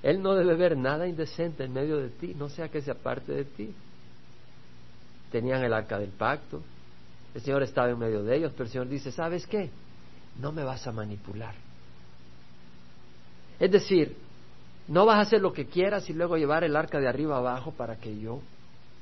[0.02, 3.34] Él no debe ver nada indecente en medio de ti, no sea que se aparte
[3.34, 3.76] de ti.
[5.30, 6.62] Tenían el arca del pacto,
[7.36, 9.70] el Señor estaba en medio de ellos, pero el Señor dice, ¿sabes qué?
[10.40, 11.54] No me vas a manipular.
[13.60, 14.16] Es decir,
[14.88, 17.72] no vas a hacer lo que quieras y luego llevar el arca de arriba abajo
[17.74, 18.40] para que yo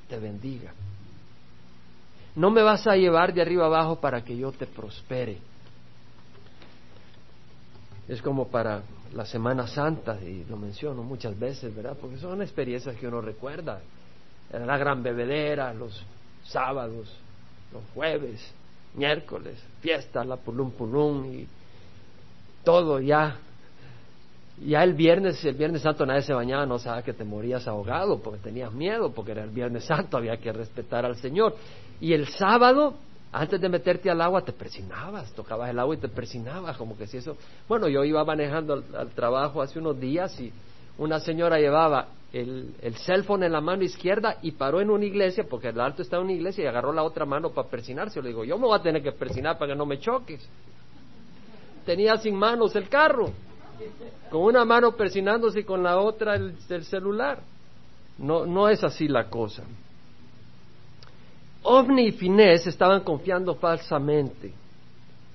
[0.10, 0.74] te bendiga.
[2.36, 5.38] No me vas a llevar de arriba abajo para que yo te prospere
[8.08, 11.98] es como para la Semana Santa, y lo menciono muchas veces, ¿verdad?
[12.00, 13.82] Porque son experiencias que uno recuerda.
[14.52, 16.04] La gran bebedera, los
[16.46, 17.13] sábados,
[17.74, 18.39] los jueves,
[18.93, 21.48] miércoles, fiestas, la pulum pulum y
[22.63, 23.38] todo ya.
[24.65, 28.20] Ya el viernes, el viernes santo nadie se bañaba, no sabía que te morías ahogado
[28.20, 31.56] porque tenías miedo, porque era el viernes santo, había que respetar al Señor.
[32.00, 32.96] Y el sábado
[33.32, 37.08] antes de meterte al agua te persinabas, tocabas el agua y te persinabas, como que
[37.08, 37.36] si eso...
[37.68, 40.52] Bueno, yo iba manejando al, trabajo hace unos días y
[40.98, 45.06] una señora llevaba el, el cell phone en la mano izquierda y paró en una
[45.06, 48.22] iglesia, porque el alto está en una iglesia y agarró la otra mano para persinarse.
[48.22, 50.48] Le digo, yo me voy a tener que persinar para que no me choques.
[51.86, 53.32] Tenía sin manos el carro,
[54.30, 57.40] con una mano persinándose y con la otra el, el celular.
[58.18, 59.63] No, no es así la cosa.
[61.69, 64.53] Ovni y Finés estaban confiando falsamente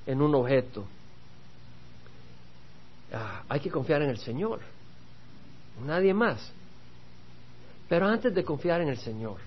[0.07, 0.87] en un objeto.
[3.13, 4.61] Ah, hay que confiar en el Señor,
[5.85, 6.51] nadie más.
[7.87, 9.41] Pero antes de confiar en el Señor,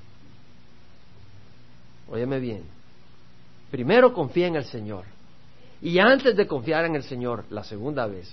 [2.07, 2.63] óyeme bien,
[3.71, 5.05] primero confía en el Señor.
[5.81, 8.31] Y antes de confiar en el Señor, la segunda vez,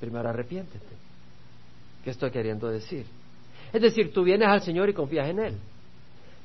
[0.00, 0.96] primero arrepiéntete.
[2.02, 3.04] ¿Qué estoy queriendo decir?
[3.74, 5.58] Es decir, tú vienes al Señor y confías en Él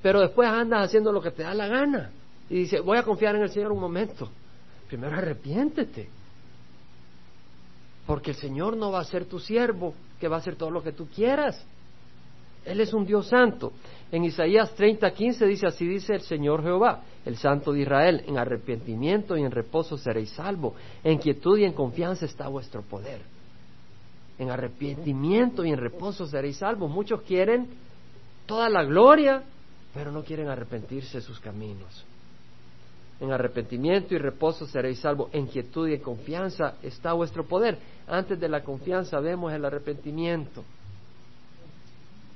[0.01, 2.11] pero después andas haciendo lo que te da la gana.
[2.49, 4.29] Y dice, voy a confiar en el Señor un momento.
[4.87, 6.07] Primero arrepiéntete.
[8.05, 10.81] Porque el Señor no va a ser tu siervo, que va a hacer todo lo
[10.81, 11.65] que tú quieras.
[12.63, 13.73] Él es un Dios santo.
[14.11, 19.37] En Isaías 30:15 dice, así dice el Señor Jehová, el Santo de Israel, en arrepentimiento
[19.37, 23.21] y en reposo seréis salvo, en quietud y en confianza está vuestro poder.
[24.37, 26.91] En arrepentimiento y en reposo seréis salvos.
[26.91, 27.67] Muchos quieren
[28.45, 29.43] toda la gloria,
[29.97, 32.05] pero no quieren arrepentirse de sus caminos.
[33.19, 35.31] En arrepentimiento y reposo seréis salvos.
[35.33, 37.79] En quietud y en confianza está vuestro poder.
[38.07, 40.63] Antes de la confianza vemos el arrepentimiento.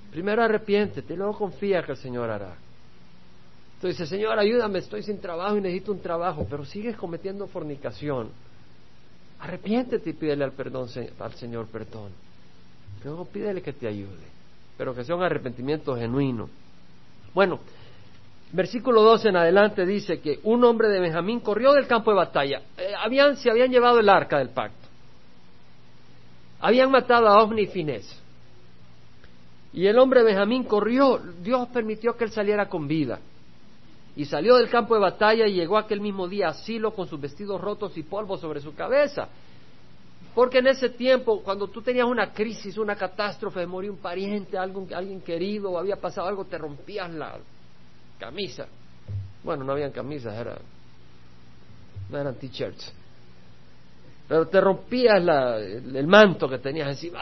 [0.09, 2.55] Primero arrepiéntete y luego confía que el Señor hará.
[3.75, 8.29] Entonces Señor, ayúdame, estoy sin trabajo y necesito un trabajo, pero sigues cometiendo fornicación.
[9.39, 12.11] Arrepiéntete y pídele al, perdón, al Señor perdón.
[13.05, 14.25] No, pídele que te ayude,
[14.79, 16.49] pero que sea un arrepentimiento genuino.
[17.33, 17.59] Bueno,
[18.51, 22.61] versículo 12 en adelante dice que un hombre de Benjamín corrió del campo de batalla.
[22.77, 24.87] Eh, habían, se habían llevado el arca del pacto.
[26.59, 28.21] Habían matado a Ofni y Finés.
[29.73, 33.19] Y el hombre Benjamín corrió, Dios permitió que él saliera con vida.
[34.15, 37.19] Y salió del campo de batalla y llegó aquel mismo día a Silo con sus
[37.19, 39.29] vestidos rotos y polvo sobre su cabeza.
[40.33, 45.21] Porque en ese tiempo, cuando tú tenías una crisis, una catástrofe, murió un pariente, alguien
[45.21, 47.37] querido, o había pasado algo, te rompías la
[48.17, 48.67] camisa.
[49.43, 50.57] Bueno, no habían camisas, era,
[52.09, 52.93] no eran t-shirts.
[54.27, 57.19] Pero te rompías el, manto que tenías encima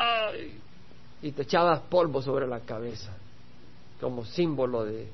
[1.24, 3.12] y te echabas polvo sobre la cabeza,
[4.00, 5.08] como símbolo de,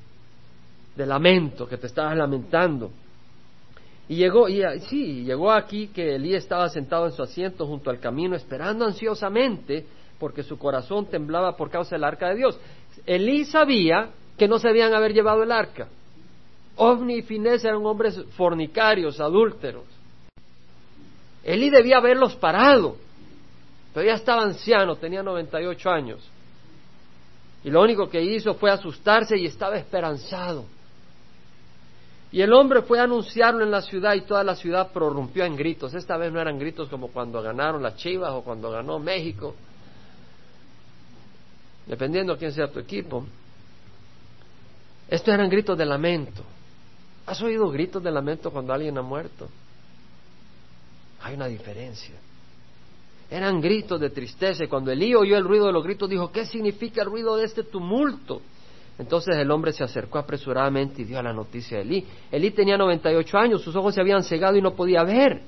[0.93, 2.91] de lamento, que te estabas lamentando.
[4.07, 7.99] Y llegó, y sí, llegó aquí que Elí estaba sentado en su asiento junto al
[7.99, 9.85] camino, esperando ansiosamente,
[10.19, 12.59] porque su corazón temblaba por causa del arca de Dios.
[13.05, 15.87] Elí sabía que no se habían haber llevado el arca.
[16.77, 19.85] Ovni y Finés eran hombres fornicarios, adúlteros.
[21.43, 22.97] Elí debía haberlos parado,
[23.93, 26.29] pero ya estaba anciano, tenía 98 años.
[27.63, 30.65] Y lo único que hizo fue asustarse y estaba esperanzado.
[32.35, 35.55] Y el hombre fue a anunciarlo en la ciudad y toda la ciudad prorrumpió en
[35.55, 35.93] gritos.
[35.93, 39.55] Esta vez no eran gritos como cuando ganaron las Chivas o cuando ganó México,
[41.87, 43.25] dependiendo quién sea tu equipo.
[45.07, 46.43] Estos eran gritos de lamento.
[47.25, 49.47] ¿Has oído gritos de lamento cuando alguien ha muerto?
[51.21, 52.15] Hay una diferencia.
[53.29, 56.45] Eran gritos de tristeza y cuando Elí oyó el ruido de los gritos dijo, ¿qué
[56.45, 58.41] significa el ruido de este tumulto?
[58.97, 62.05] Entonces el hombre se acercó apresuradamente y dio la noticia a Elí.
[62.31, 65.41] Elí tenía 98 años, sus ojos se habían cegado y no podía ver.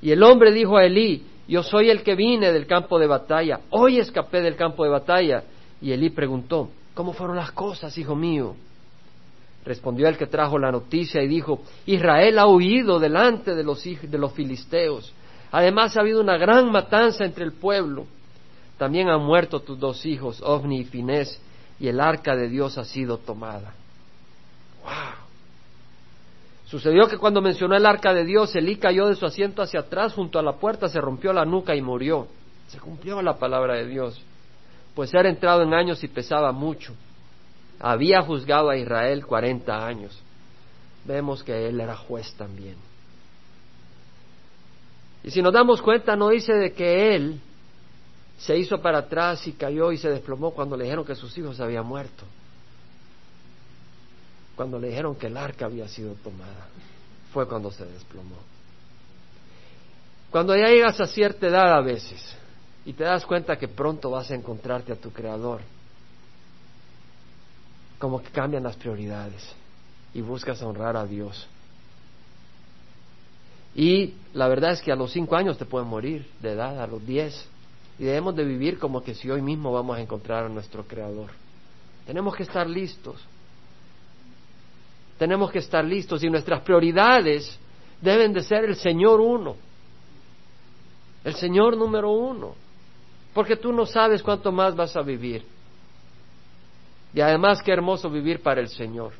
[0.00, 3.60] Y el hombre dijo a Elí, yo soy el que vine del campo de batalla,
[3.70, 5.42] hoy escapé del campo de batalla.
[5.80, 8.54] Y Elí preguntó, ¿cómo fueron las cosas, hijo mío?
[9.64, 14.18] Respondió el que trajo la noticia y dijo, Israel ha huido delante de los, de
[14.18, 15.12] los filisteos.
[15.50, 18.06] Además ha habido una gran matanza entre el pueblo.
[18.76, 21.40] También han muerto tus dos hijos, Ovni y Finés,
[21.80, 23.74] y el arca de Dios ha sido tomada.
[24.82, 24.92] ¡Wow!
[26.66, 30.12] Sucedió que cuando mencionó el arca de Dios, Elí cayó de su asiento hacia atrás
[30.12, 32.28] junto a la puerta, se rompió la nuca y murió.
[32.68, 34.20] Se cumplió la palabra de Dios,
[34.94, 36.94] pues era entrado en años y pesaba mucho.
[37.80, 40.20] Había juzgado a Israel cuarenta años.
[41.04, 42.76] Vemos que él era juez también.
[45.24, 47.40] Y si nos damos cuenta, no dice de que él
[48.38, 51.58] se hizo para atrás y cayó y se desplomó cuando le dijeron que sus hijos
[51.60, 52.24] habían muerto.
[54.54, 56.68] Cuando le dijeron que el arca había sido tomada,
[57.32, 58.36] fue cuando se desplomó.
[60.30, 62.36] Cuando ya llegas a cierta edad a veces
[62.84, 65.60] y te das cuenta que pronto vas a encontrarte a tu Creador,
[67.98, 69.42] como que cambian las prioridades
[70.14, 71.46] y buscas honrar a Dios.
[73.74, 76.86] Y la verdad es que a los cinco años te pueden morir de edad, a
[76.86, 77.48] los diez,
[77.98, 81.30] y debemos de vivir como que si hoy mismo vamos a encontrar a nuestro Creador.
[82.06, 83.16] Tenemos que estar listos.
[85.18, 87.58] Tenemos que estar listos y nuestras prioridades
[88.00, 89.56] deben de ser el Señor uno.
[91.24, 92.54] El Señor número uno.
[93.34, 95.44] Porque tú no sabes cuánto más vas a vivir.
[97.12, 99.12] Y además qué hermoso vivir para el Señor.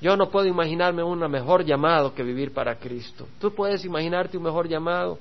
[0.00, 3.26] Yo no puedo imaginarme un mejor llamado que vivir para Cristo.
[3.40, 5.18] ¿Tú puedes imaginarte un mejor llamado?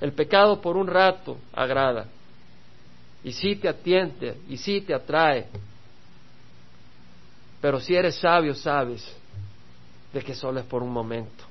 [0.00, 2.06] El pecado por un rato agrada.
[3.24, 5.46] Y sí te atiende, y sí te atrae.
[7.60, 9.04] Pero si eres sabio, sabes
[10.12, 11.44] de que solo es por un momento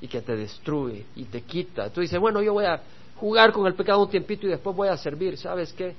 [0.00, 1.90] y que te destruye y te quita.
[1.90, 2.82] Tú dices, bueno, yo voy a
[3.16, 5.36] jugar con el pecado un tiempito y después voy a servir.
[5.36, 5.94] ¿Sabes qué?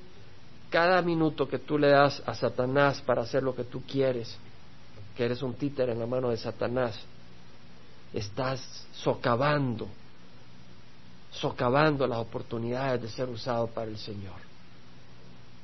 [0.70, 4.36] Cada minuto que tú le das a Satanás para hacer lo que tú quieres,
[5.16, 6.98] que eres un títere en la mano de Satanás,
[8.12, 9.88] estás socavando
[11.32, 14.36] socavando las oportunidades de ser usado para el Señor.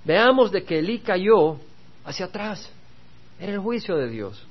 [0.04, 1.58] Veamos de que Elí cayó
[2.04, 2.70] hacia atrás.
[3.38, 4.42] Era el juicio de Dios.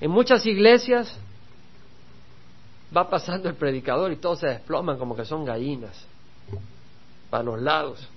[0.00, 1.14] En muchas iglesias
[2.96, 6.06] va pasando el predicador y todos se desploman como que son gallinas
[7.30, 8.08] para los lados.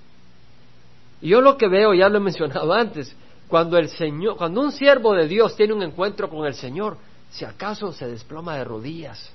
[1.22, 3.16] Y yo lo que veo, ya lo he mencionado antes,
[3.48, 6.98] cuando el Señor, cuando un siervo de Dios tiene un encuentro con el Señor,
[7.30, 9.35] si acaso se desploma de rodillas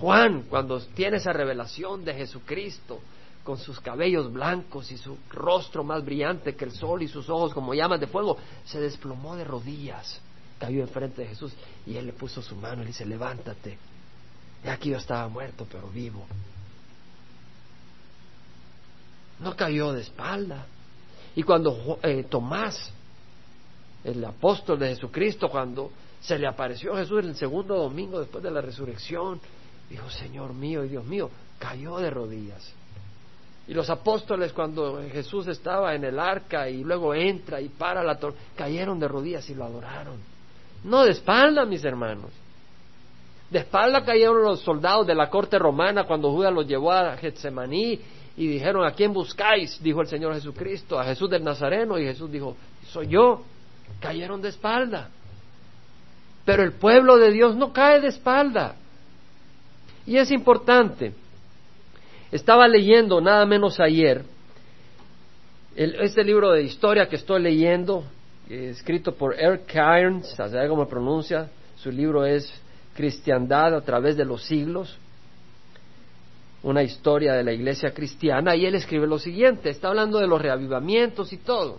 [0.00, 3.00] Juan, cuando tiene esa revelación de Jesucristo,
[3.44, 7.54] con sus cabellos blancos y su rostro más brillante que el sol y sus ojos
[7.54, 10.20] como llamas de fuego, se desplomó de rodillas,
[10.58, 11.52] cayó enfrente de Jesús
[11.86, 13.78] y él le puso su mano y le dice, levántate.
[14.64, 16.26] Y aquí yo estaba muerto, pero vivo.
[19.40, 20.66] no cayó de espalda.
[21.34, 22.92] Y cuando eh, Tomás,
[24.04, 25.90] el apóstol de Jesucristo, cuando
[26.20, 29.40] se le apareció Jesús el segundo domingo después de la resurrección,
[29.90, 32.74] dijo, Señor mío y Dios mío, cayó de rodillas.
[33.66, 38.18] Y los apóstoles cuando Jesús estaba en el arca y luego entra y para la
[38.18, 40.16] torre, cayeron de rodillas y lo adoraron.
[40.84, 42.30] No de espalda, mis hermanos.
[43.50, 48.00] De espalda cayeron los soldados de la corte romana cuando Judas los llevó a Getsemaní
[48.36, 49.82] y dijeron, ¿a quién buscáis?
[49.82, 51.98] Dijo el Señor Jesucristo, a Jesús del Nazareno.
[51.98, 52.56] Y Jesús dijo,
[52.88, 53.42] soy yo.
[54.00, 55.08] Cayeron de espalda.
[56.44, 58.76] Pero el pueblo de Dios no cae de espalda.
[60.08, 61.12] Y es importante.
[62.32, 64.24] Estaba leyendo nada menos ayer
[65.76, 68.04] este libro de historia que estoy leyendo,
[68.48, 71.50] escrito por Eric Cairns, ¿sabes cómo pronuncia?
[71.76, 72.50] Su libro es
[72.96, 74.96] Cristiandad a través de los siglos,
[76.64, 80.42] una historia de la iglesia cristiana, y él escribe lo siguiente, está hablando de los
[80.42, 81.78] reavivamientos y todo.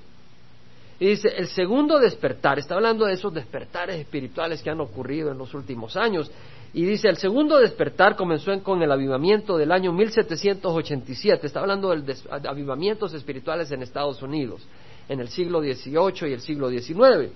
[0.97, 5.37] Y dice, el segundo despertar, está hablando de esos despertares espirituales que han ocurrido en
[5.37, 6.31] los últimos años,
[6.73, 12.15] y dice, el segundo despertar comenzó con el avivamiento del año 1787, está hablando de
[12.47, 14.61] avivamientos espirituales en Estados Unidos,
[15.07, 17.31] en el siglo XVIII y el siglo XIX.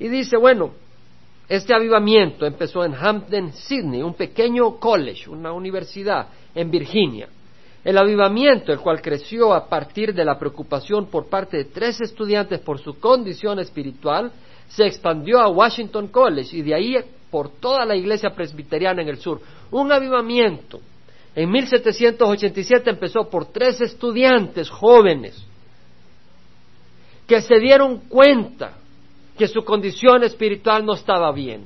[0.00, 0.72] Y dice, bueno,
[1.48, 7.28] este avivamiento empezó en Hampton, Sydney, un pequeño college, una universidad en Virginia.
[7.84, 12.60] El avivamiento, el cual creció a partir de la preocupación por parte de tres estudiantes
[12.60, 14.32] por su condición espiritual,
[14.68, 16.96] se expandió a Washington College y de ahí
[17.34, 19.40] por toda la iglesia presbiteriana en el sur.
[19.72, 20.80] Un avivamiento.
[21.34, 25.44] En 1787 empezó por tres estudiantes jóvenes
[27.26, 28.74] que se dieron cuenta
[29.36, 31.64] que su condición espiritual no estaba bien.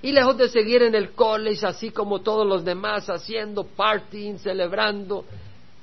[0.00, 5.24] Y lejos de seguir en el college, así como todos los demás, haciendo partying, celebrando,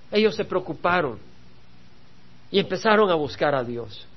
[0.09, 1.19] ellos se preocuparon
[2.49, 4.07] y empezaron a buscar a Dios.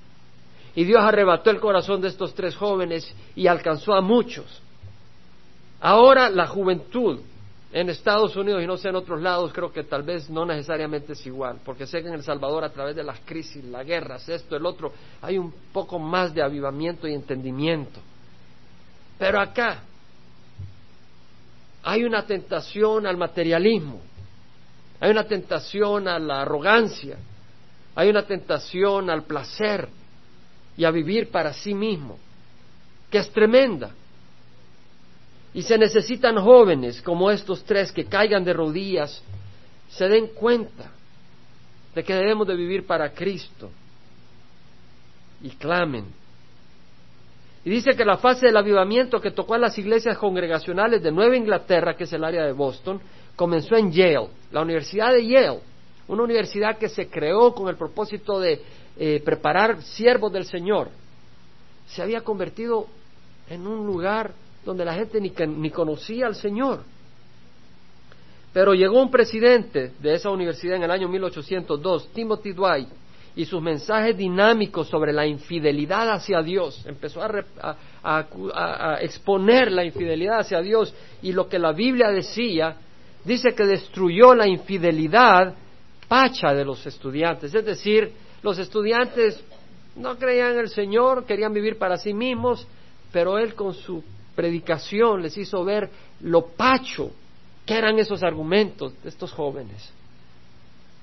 [0.74, 4.62] Y Dios arrebató el corazón de estos tres jóvenes y alcanzó a muchos.
[5.80, 7.20] Ahora la juventud
[7.72, 11.14] en Estados Unidos y no sé en otros lados, creo que tal vez no necesariamente
[11.14, 14.28] es igual, porque sé que en El Salvador a través de las crisis, las guerras,
[14.28, 14.92] esto, el otro,
[15.22, 17.98] hay un poco más de avivamiento y entendimiento.
[19.18, 19.82] Pero acá
[21.82, 24.00] hay una tentación al materialismo,
[25.00, 27.16] hay una tentación a la arrogancia,
[27.94, 29.88] hay una tentación al placer
[30.76, 32.18] y a vivir para sí mismo,
[33.10, 33.90] que es tremenda.
[35.54, 39.22] Y se necesitan jóvenes como estos tres que caigan de rodillas,
[39.90, 40.90] se den cuenta
[41.94, 43.70] de que debemos de vivir para Cristo
[45.42, 46.06] y clamen.
[47.64, 51.36] Y dice que la fase del avivamiento que tocó a las iglesias congregacionales de Nueva
[51.36, 53.00] Inglaterra, que es el área de Boston,
[53.36, 55.60] comenzó en Yale, la Universidad de Yale,
[56.08, 58.60] una universidad que se creó con el propósito de
[58.96, 60.90] eh, preparar siervos del Señor.
[61.86, 62.86] Se había convertido
[63.48, 64.32] en un lugar
[64.64, 66.84] donde la gente ni, ni conocía al Señor.
[68.52, 72.88] Pero llegó un presidente de esa universidad en el año 1802, Timothy Dwight,
[73.34, 76.84] y sus mensajes dinámicos sobre la infidelidad hacia Dios.
[76.86, 82.76] Empezó a, a, exponer la infidelidad hacia Dios y lo que la Biblia decía,
[83.24, 85.54] dice que destruyó la infidelidad
[86.08, 87.54] pacha de los estudiantes.
[87.54, 88.12] Es decir,
[88.42, 89.42] los estudiantes
[89.96, 92.66] no creían en el Señor, querían vivir para sí mismos,
[93.12, 94.02] pero Él con su
[94.34, 95.90] predicación les hizo ver
[96.20, 97.10] lo pacho
[97.66, 99.92] que eran esos argumentos de estos jóvenes.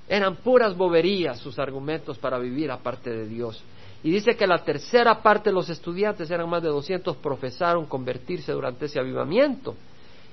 [0.08, 3.64] Eran puras boberías sus argumentos para vivir aparte de Dios.
[4.04, 8.52] Y dice que la tercera parte de los estudiantes, eran más de 200, profesaron convertirse
[8.52, 9.76] durante ese avivamiento.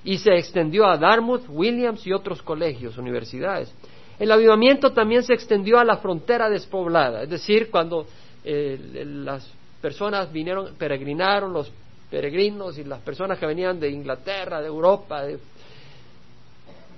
[0.03, 3.71] Y se extendió a Dartmouth, Williams y otros colegios, universidades.
[4.19, 8.07] El avivamiento también se extendió a la frontera despoblada, es decir, cuando
[8.43, 9.47] eh, las
[9.81, 11.71] personas vinieron, peregrinaron, los
[12.09, 15.39] peregrinos y las personas que venían de Inglaterra, de Europa, de,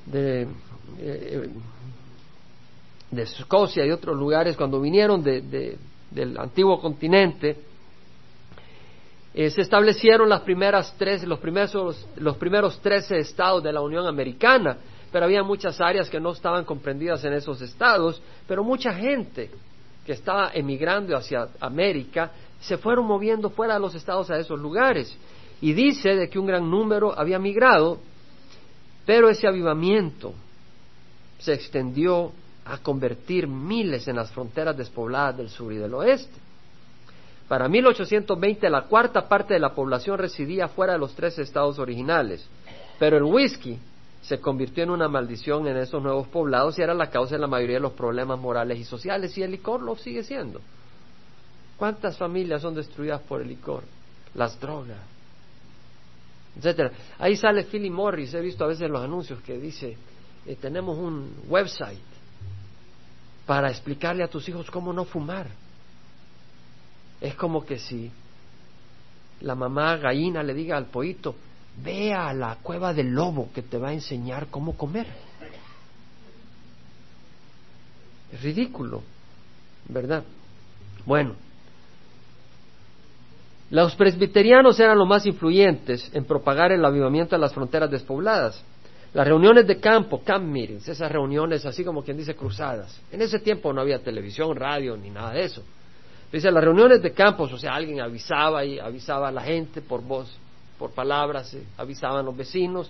[0.06, 0.48] de,
[1.00, 1.50] eh,
[3.12, 7.58] Escocia y otros lugares, cuando vinieron del antiguo continente,
[9.34, 14.06] eh, se establecieron las primeras tres, los primeros, los primeros trece estados de la Unión
[14.06, 14.78] Americana,
[15.12, 19.50] pero había muchas áreas que no estaban comprendidas en esos estados, pero mucha gente
[20.06, 25.16] que estaba emigrando hacia América se fueron moviendo fuera de los estados a esos lugares.
[25.62, 28.00] Y dice de que un gran número había migrado,
[29.06, 30.34] pero ese avivamiento
[31.40, 32.32] se extendió
[32.66, 36.38] a convertir miles en las fronteras despobladas del sur y del oeste.
[37.48, 42.48] Para 1820 la cuarta parte de la población residía fuera de los tres estados originales,
[43.00, 43.80] pero el whisky
[44.22, 47.48] se convirtió en una maldición en esos nuevos poblados y era la causa de la
[47.48, 50.62] mayoría de los problemas morales y sociales y el licor lo sigue siendo.
[51.78, 53.84] ¿Cuántas familias son destruidas por el licor?
[54.36, 55.00] Las drogas,
[56.58, 56.92] etcétera.
[57.18, 59.98] Ahí sale Philip Morris, he visto a veces los anuncios que dice,
[60.46, 62.00] eh, tenemos un website
[63.46, 65.48] para explicarle a tus hijos cómo no fumar.
[67.22, 68.12] Es como que si
[69.42, 71.36] la mamá gallina le diga al poito,
[71.84, 75.08] ve a la cueva del lobo que te va a enseñar cómo comer.
[78.32, 79.02] Es ridículo,
[79.88, 80.24] ¿verdad?
[81.06, 81.36] Bueno,
[83.72, 88.64] los presbiterianos eran los más influyentes en propagar el avivamiento de las fronteras despobladas.
[89.14, 93.00] Las reuniones de campo, camp meetings, esas reuniones así como quien dice cruzadas.
[93.12, 95.64] En ese tiempo no había televisión, radio ni nada de eso.
[96.32, 100.04] Dice, las reuniones de campos, o sea, alguien avisaba y avisaba a la gente por
[100.04, 100.38] voz,
[100.80, 102.90] por palabras, eh, avisaban los vecinos.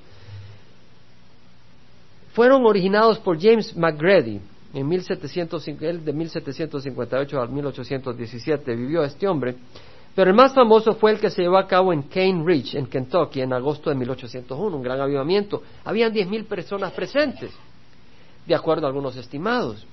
[2.33, 4.39] Fueron originados por James McGrady
[4.73, 9.55] en 1750, él de 1758 a 1817 vivió este hombre
[10.15, 12.87] pero el más famoso fue el que se llevó a cabo en Cane Ridge, en
[12.87, 15.63] Kentucky, en agosto de 1801, un gran avivamiento.
[15.85, 17.51] Habían 10.000 personas presentes,
[18.45, 19.87] de acuerdo a algunos estimados.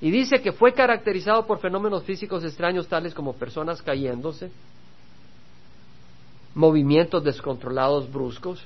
[0.00, 4.52] Y dice que fue caracterizado por fenómenos físicos extraños tales como personas cayéndose,
[6.54, 8.62] movimientos descontrolados bruscos,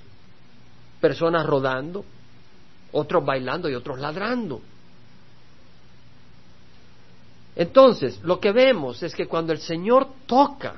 [1.00, 2.04] personas rodando,
[2.92, 4.60] otros bailando y otros ladrando.
[7.56, 10.76] Entonces, lo que vemos es que cuando el Señor toca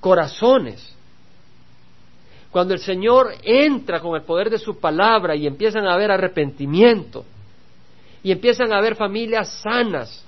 [0.00, 0.94] corazones,
[2.50, 7.24] cuando el Señor entra con el poder de su palabra y empiezan a haber arrepentimiento,
[8.22, 10.24] y empiezan a haber familias sanas,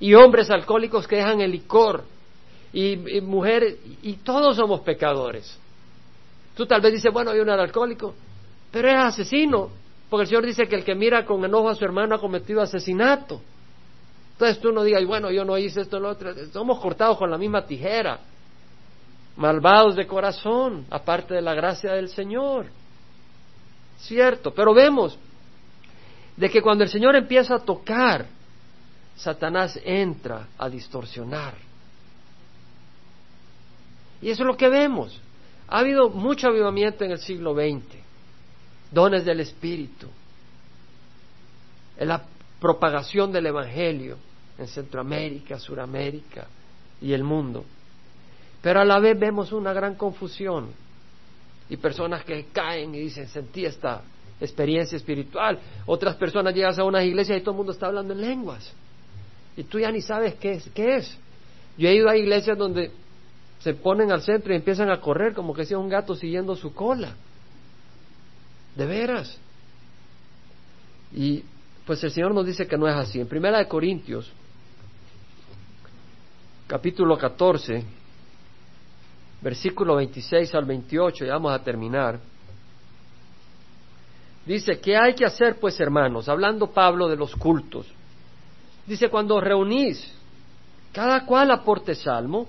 [0.00, 2.04] y hombres alcohólicos que dejan el licor,
[2.72, 5.58] y, mujeres, y todos somos pecadores.
[6.56, 8.14] Tú tal vez dices, bueno, no era alcohólico,
[8.70, 9.70] pero es asesino,
[10.08, 12.60] porque el Señor dice que el que mira con enojo a su hermano ha cometido
[12.60, 13.40] asesinato.
[14.32, 16.32] Entonces tú no digas, bueno, yo no hice esto, lo otro.
[16.52, 18.18] Somos cortados con la misma tijera.
[19.36, 22.66] Malvados de corazón, aparte de la gracia del Señor.
[23.98, 25.18] Cierto, pero vemos
[26.36, 28.26] de que cuando el Señor empieza a tocar,
[29.16, 31.54] Satanás entra a distorsionar.
[34.22, 35.20] Y eso es lo que vemos.
[35.68, 37.82] Ha habido mucho avivamiento en el siglo XX,
[38.90, 40.06] dones del Espíritu,
[41.98, 42.22] la
[42.60, 44.16] propagación del Evangelio,
[44.58, 46.46] en Centroamérica, Suramérica
[47.00, 47.64] y el mundo.
[48.60, 50.68] Pero a la vez vemos una gran confusión
[51.68, 54.02] y personas que caen y dicen, sentí esta
[54.40, 55.58] experiencia espiritual.
[55.86, 58.72] Otras personas llegan a unas iglesias y todo el mundo está hablando en lenguas.
[59.56, 60.70] Y tú ya ni sabes qué es.
[60.74, 61.18] Qué es.
[61.76, 62.90] Yo he ido a iglesias donde
[63.62, 66.74] se ponen al centro y empiezan a correr como que sea un gato siguiendo su
[66.74, 67.14] cola.
[68.74, 69.38] De veras.
[71.12, 71.44] Y
[71.86, 73.20] pues el Señor nos dice que no es así.
[73.20, 74.32] En Primera de Corintios
[76.66, 77.84] capítulo 14,
[79.42, 82.18] versículo 26 al 28, ya vamos a terminar.
[84.46, 86.28] Dice, ¿qué hay que hacer pues hermanos?
[86.28, 87.86] Hablando Pablo de los cultos.
[88.86, 90.12] Dice, cuando reunís,
[90.92, 92.48] cada cual aporte salmo,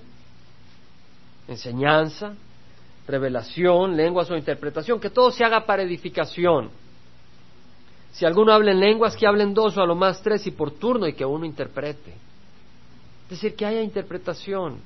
[1.47, 2.35] enseñanza,
[3.07, 6.69] revelación, lenguas o interpretación, que todo se haga para edificación.
[8.11, 10.71] Si alguno habla en lenguas, que hablen dos o a lo más tres y por
[10.71, 12.11] turno y que uno interprete.
[13.25, 14.79] Es decir, que haya interpretación.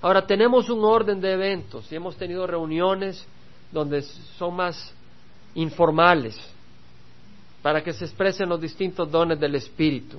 [0.00, 3.24] Ahora tenemos un orden de eventos y hemos tenido reuniones
[3.70, 4.92] donde son más
[5.54, 6.36] informales
[7.62, 10.18] para que se expresen los distintos dones del Espíritu.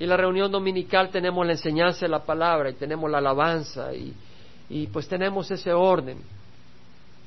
[0.00, 4.86] Y la reunión dominical tenemos la enseñanza de la palabra y tenemos la alabanza y,
[4.88, 6.18] pues tenemos ese orden.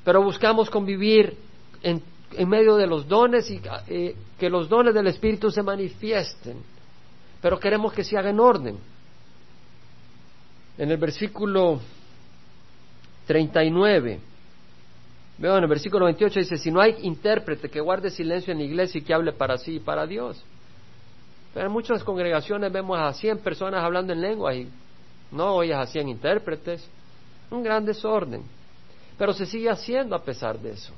[0.04, 1.34] Pero buscamos convivir
[1.82, 2.02] en,
[2.32, 6.74] en medio de los dones y eh, que los dones del Espíritu se manifiesten
[7.44, 8.78] pero queremos que se haga en orden.
[10.78, 11.78] En el versículo
[13.26, 14.18] 39,
[15.36, 18.64] veo en el versículo 28 dice, si no hay intérprete que guarde silencio en la
[18.64, 20.42] iglesia y que hable para sí y para Dios.
[21.54, 24.68] Pero en muchas congregaciones vemos a 100 personas hablando en lengua y
[25.30, 26.86] no oyes a 100 intérpretes.
[27.50, 28.42] Un gran desorden.
[29.16, 30.92] Pero se sigue haciendo a pesar de eso,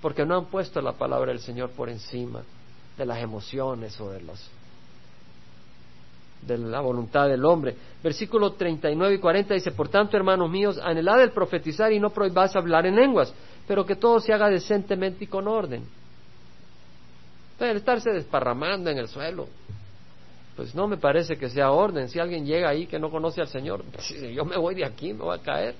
[0.00, 2.42] porque no han puesto la palabra del Señor por encima
[2.96, 4.50] de las emociones o de los
[6.42, 7.76] de la voluntad del hombre.
[8.02, 12.54] Versículo 39 y 40 dice, por tanto, hermanos míos, anhelad el profetizar y no prohibáis
[12.56, 13.32] hablar en lenguas,
[13.66, 15.84] pero que todo se haga decentemente y con orden.
[17.60, 19.46] Estarse desparramando en el suelo,
[20.56, 22.08] pues no me parece que sea orden.
[22.08, 23.84] Si alguien llega ahí que no conoce al Señor,
[24.34, 25.74] yo me voy de aquí, me voy a caer.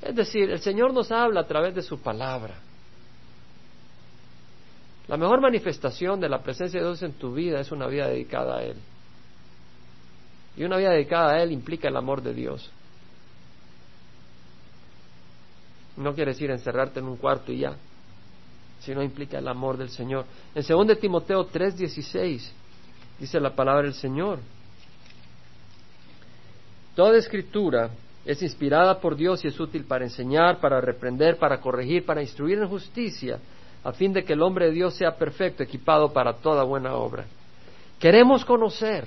[0.00, 2.54] Es decir, el Señor nos habla a través de su palabra.
[5.06, 8.58] La mejor manifestación de la presencia de Dios en tu vida es una vida dedicada
[8.58, 8.76] a Él.
[10.56, 12.70] Y una vida dedicada a Él implica el amor de Dios.
[15.96, 17.76] No quiere decir encerrarte en un cuarto y ya,
[18.80, 20.24] sino implica el amor del Señor.
[20.54, 22.50] En 2 Timoteo 3:16
[23.18, 24.40] dice la palabra del Señor.
[26.94, 27.90] Toda escritura
[28.24, 32.58] es inspirada por Dios y es útil para enseñar, para reprender, para corregir, para instruir
[32.58, 33.38] en justicia,
[33.82, 37.26] a fin de que el hombre de Dios sea perfecto, equipado para toda buena obra.
[37.98, 39.06] Queremos conocer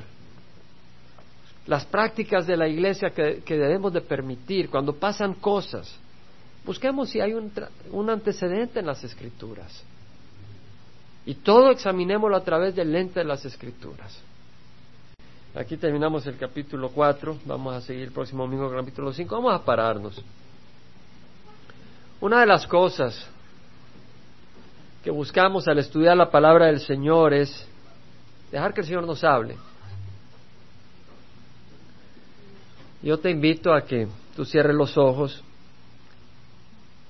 [1.66, 5.97] las prácticas de la iglesia que, debemos de permitir cuando pasan cosas.
[6.66, 7.51] Busquemos si hay un,
[7.91, 9.84] un antecedente en las escrituras.
[11.28, 14.17] Y todo examinémoslo a través del lente de las escrituras.
[15.53, 19.53] Aquí terminamos el capítulo 4, vamos a seguir el próximo domingo el capítulo 5, vamos
[19.53, 20.23] a pararnos.
[22.21, 23.28] Una de las cosas
[25.03, 27.67] que buscamos al estudiar la palabra del Señor es
[28.49, 29.57] dejar que el Señor nos hable.
[33.03, 35.43] Yo te invito a que tú cierres los ojos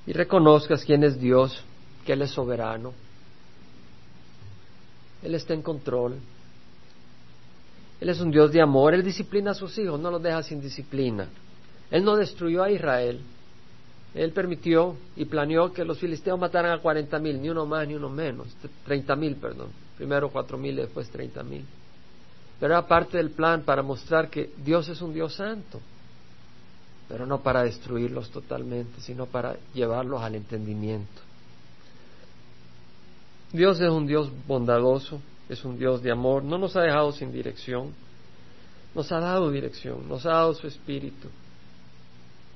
[0.07, 1.63] y reconozcas quién es Dios,
[2.03, 2.93] que Él es soberano,
[5.23, 6.15] Él está en control,
[7.99, 10.61] Él es un Dios de amor, Él disciplina a sus hijos, no los deja sin
[10.61, 11.27] disciplina.
[11.89, 13.21] Él no destruyó a Israel,
[14.13, 17.95] Él permitió y planeó que los filisteos mataran a cuarenta mil, ni uno más ni
[17.95, 18.47] uno menos,
[18.85, 21.65] treinta mil, perdón, primero cuatro mil después treinta mil.
[22.59, 25.79] Pero era parte del plan para mostrar que Dios es un Dios santo,
[27.07, 31.26] pero no para destruirlos totalmente, sino para llevarlos al entendimiento.
[33.51, 37.31] Dios es un Dios bondadoso, es un Dios de amor, no nos ha dejado sin
[37.31, 37.93] dirección,
[38.93, 41.29] nos ha dado dirección, nos ha dado su espíritu.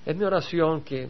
[0.06, 1.08] Es mi oración que,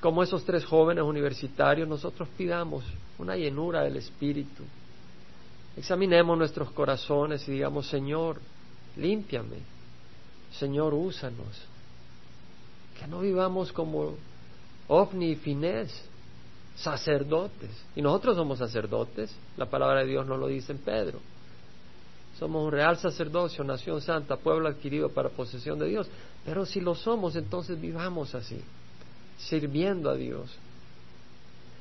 [0.00, 2.84] como esos tres jóvenes universitarios, nosotros pidamos
[3.18, 4.64] una llenura del espíritu,
[5.76, 8.40] Examinemos nuestros corazones y digamos, Señor,
[8.96, 9.58] límpiame.
[10.58, 11.62] Señor, úsanos.
[12.98, 14.14] Que no vivamos como
[14.88, 15.36] ovni y
[16.82, 17.70] sacerdotes.
[17.94, 19.34] Y nosotros somos sacerdotes.
[19.56, 21.20] La palabra de Dios no lo dice en Pedro.
[22.38, 26.08] Somos un real sacerdocio, nación santa, pueblo adquirido para posesión de Dios.
[26.44, 28.60] Pero si lo somos, entonces vivamos así,
[29.38, 30.50] sirviendo a Dios,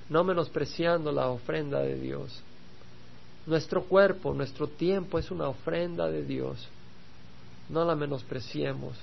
[0.10, 2.43] no menospreciando la ofrenda de Dios,
[3.45, 6.68] nuestro cuerpo, nuestro tiempo es una ofrenda de Dios.
[7.70, 8.97] No la menospreciemos,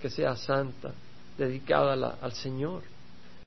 [0.00, 0.92] que sea santa,
[1.38, 2.82] dedicada al Señor.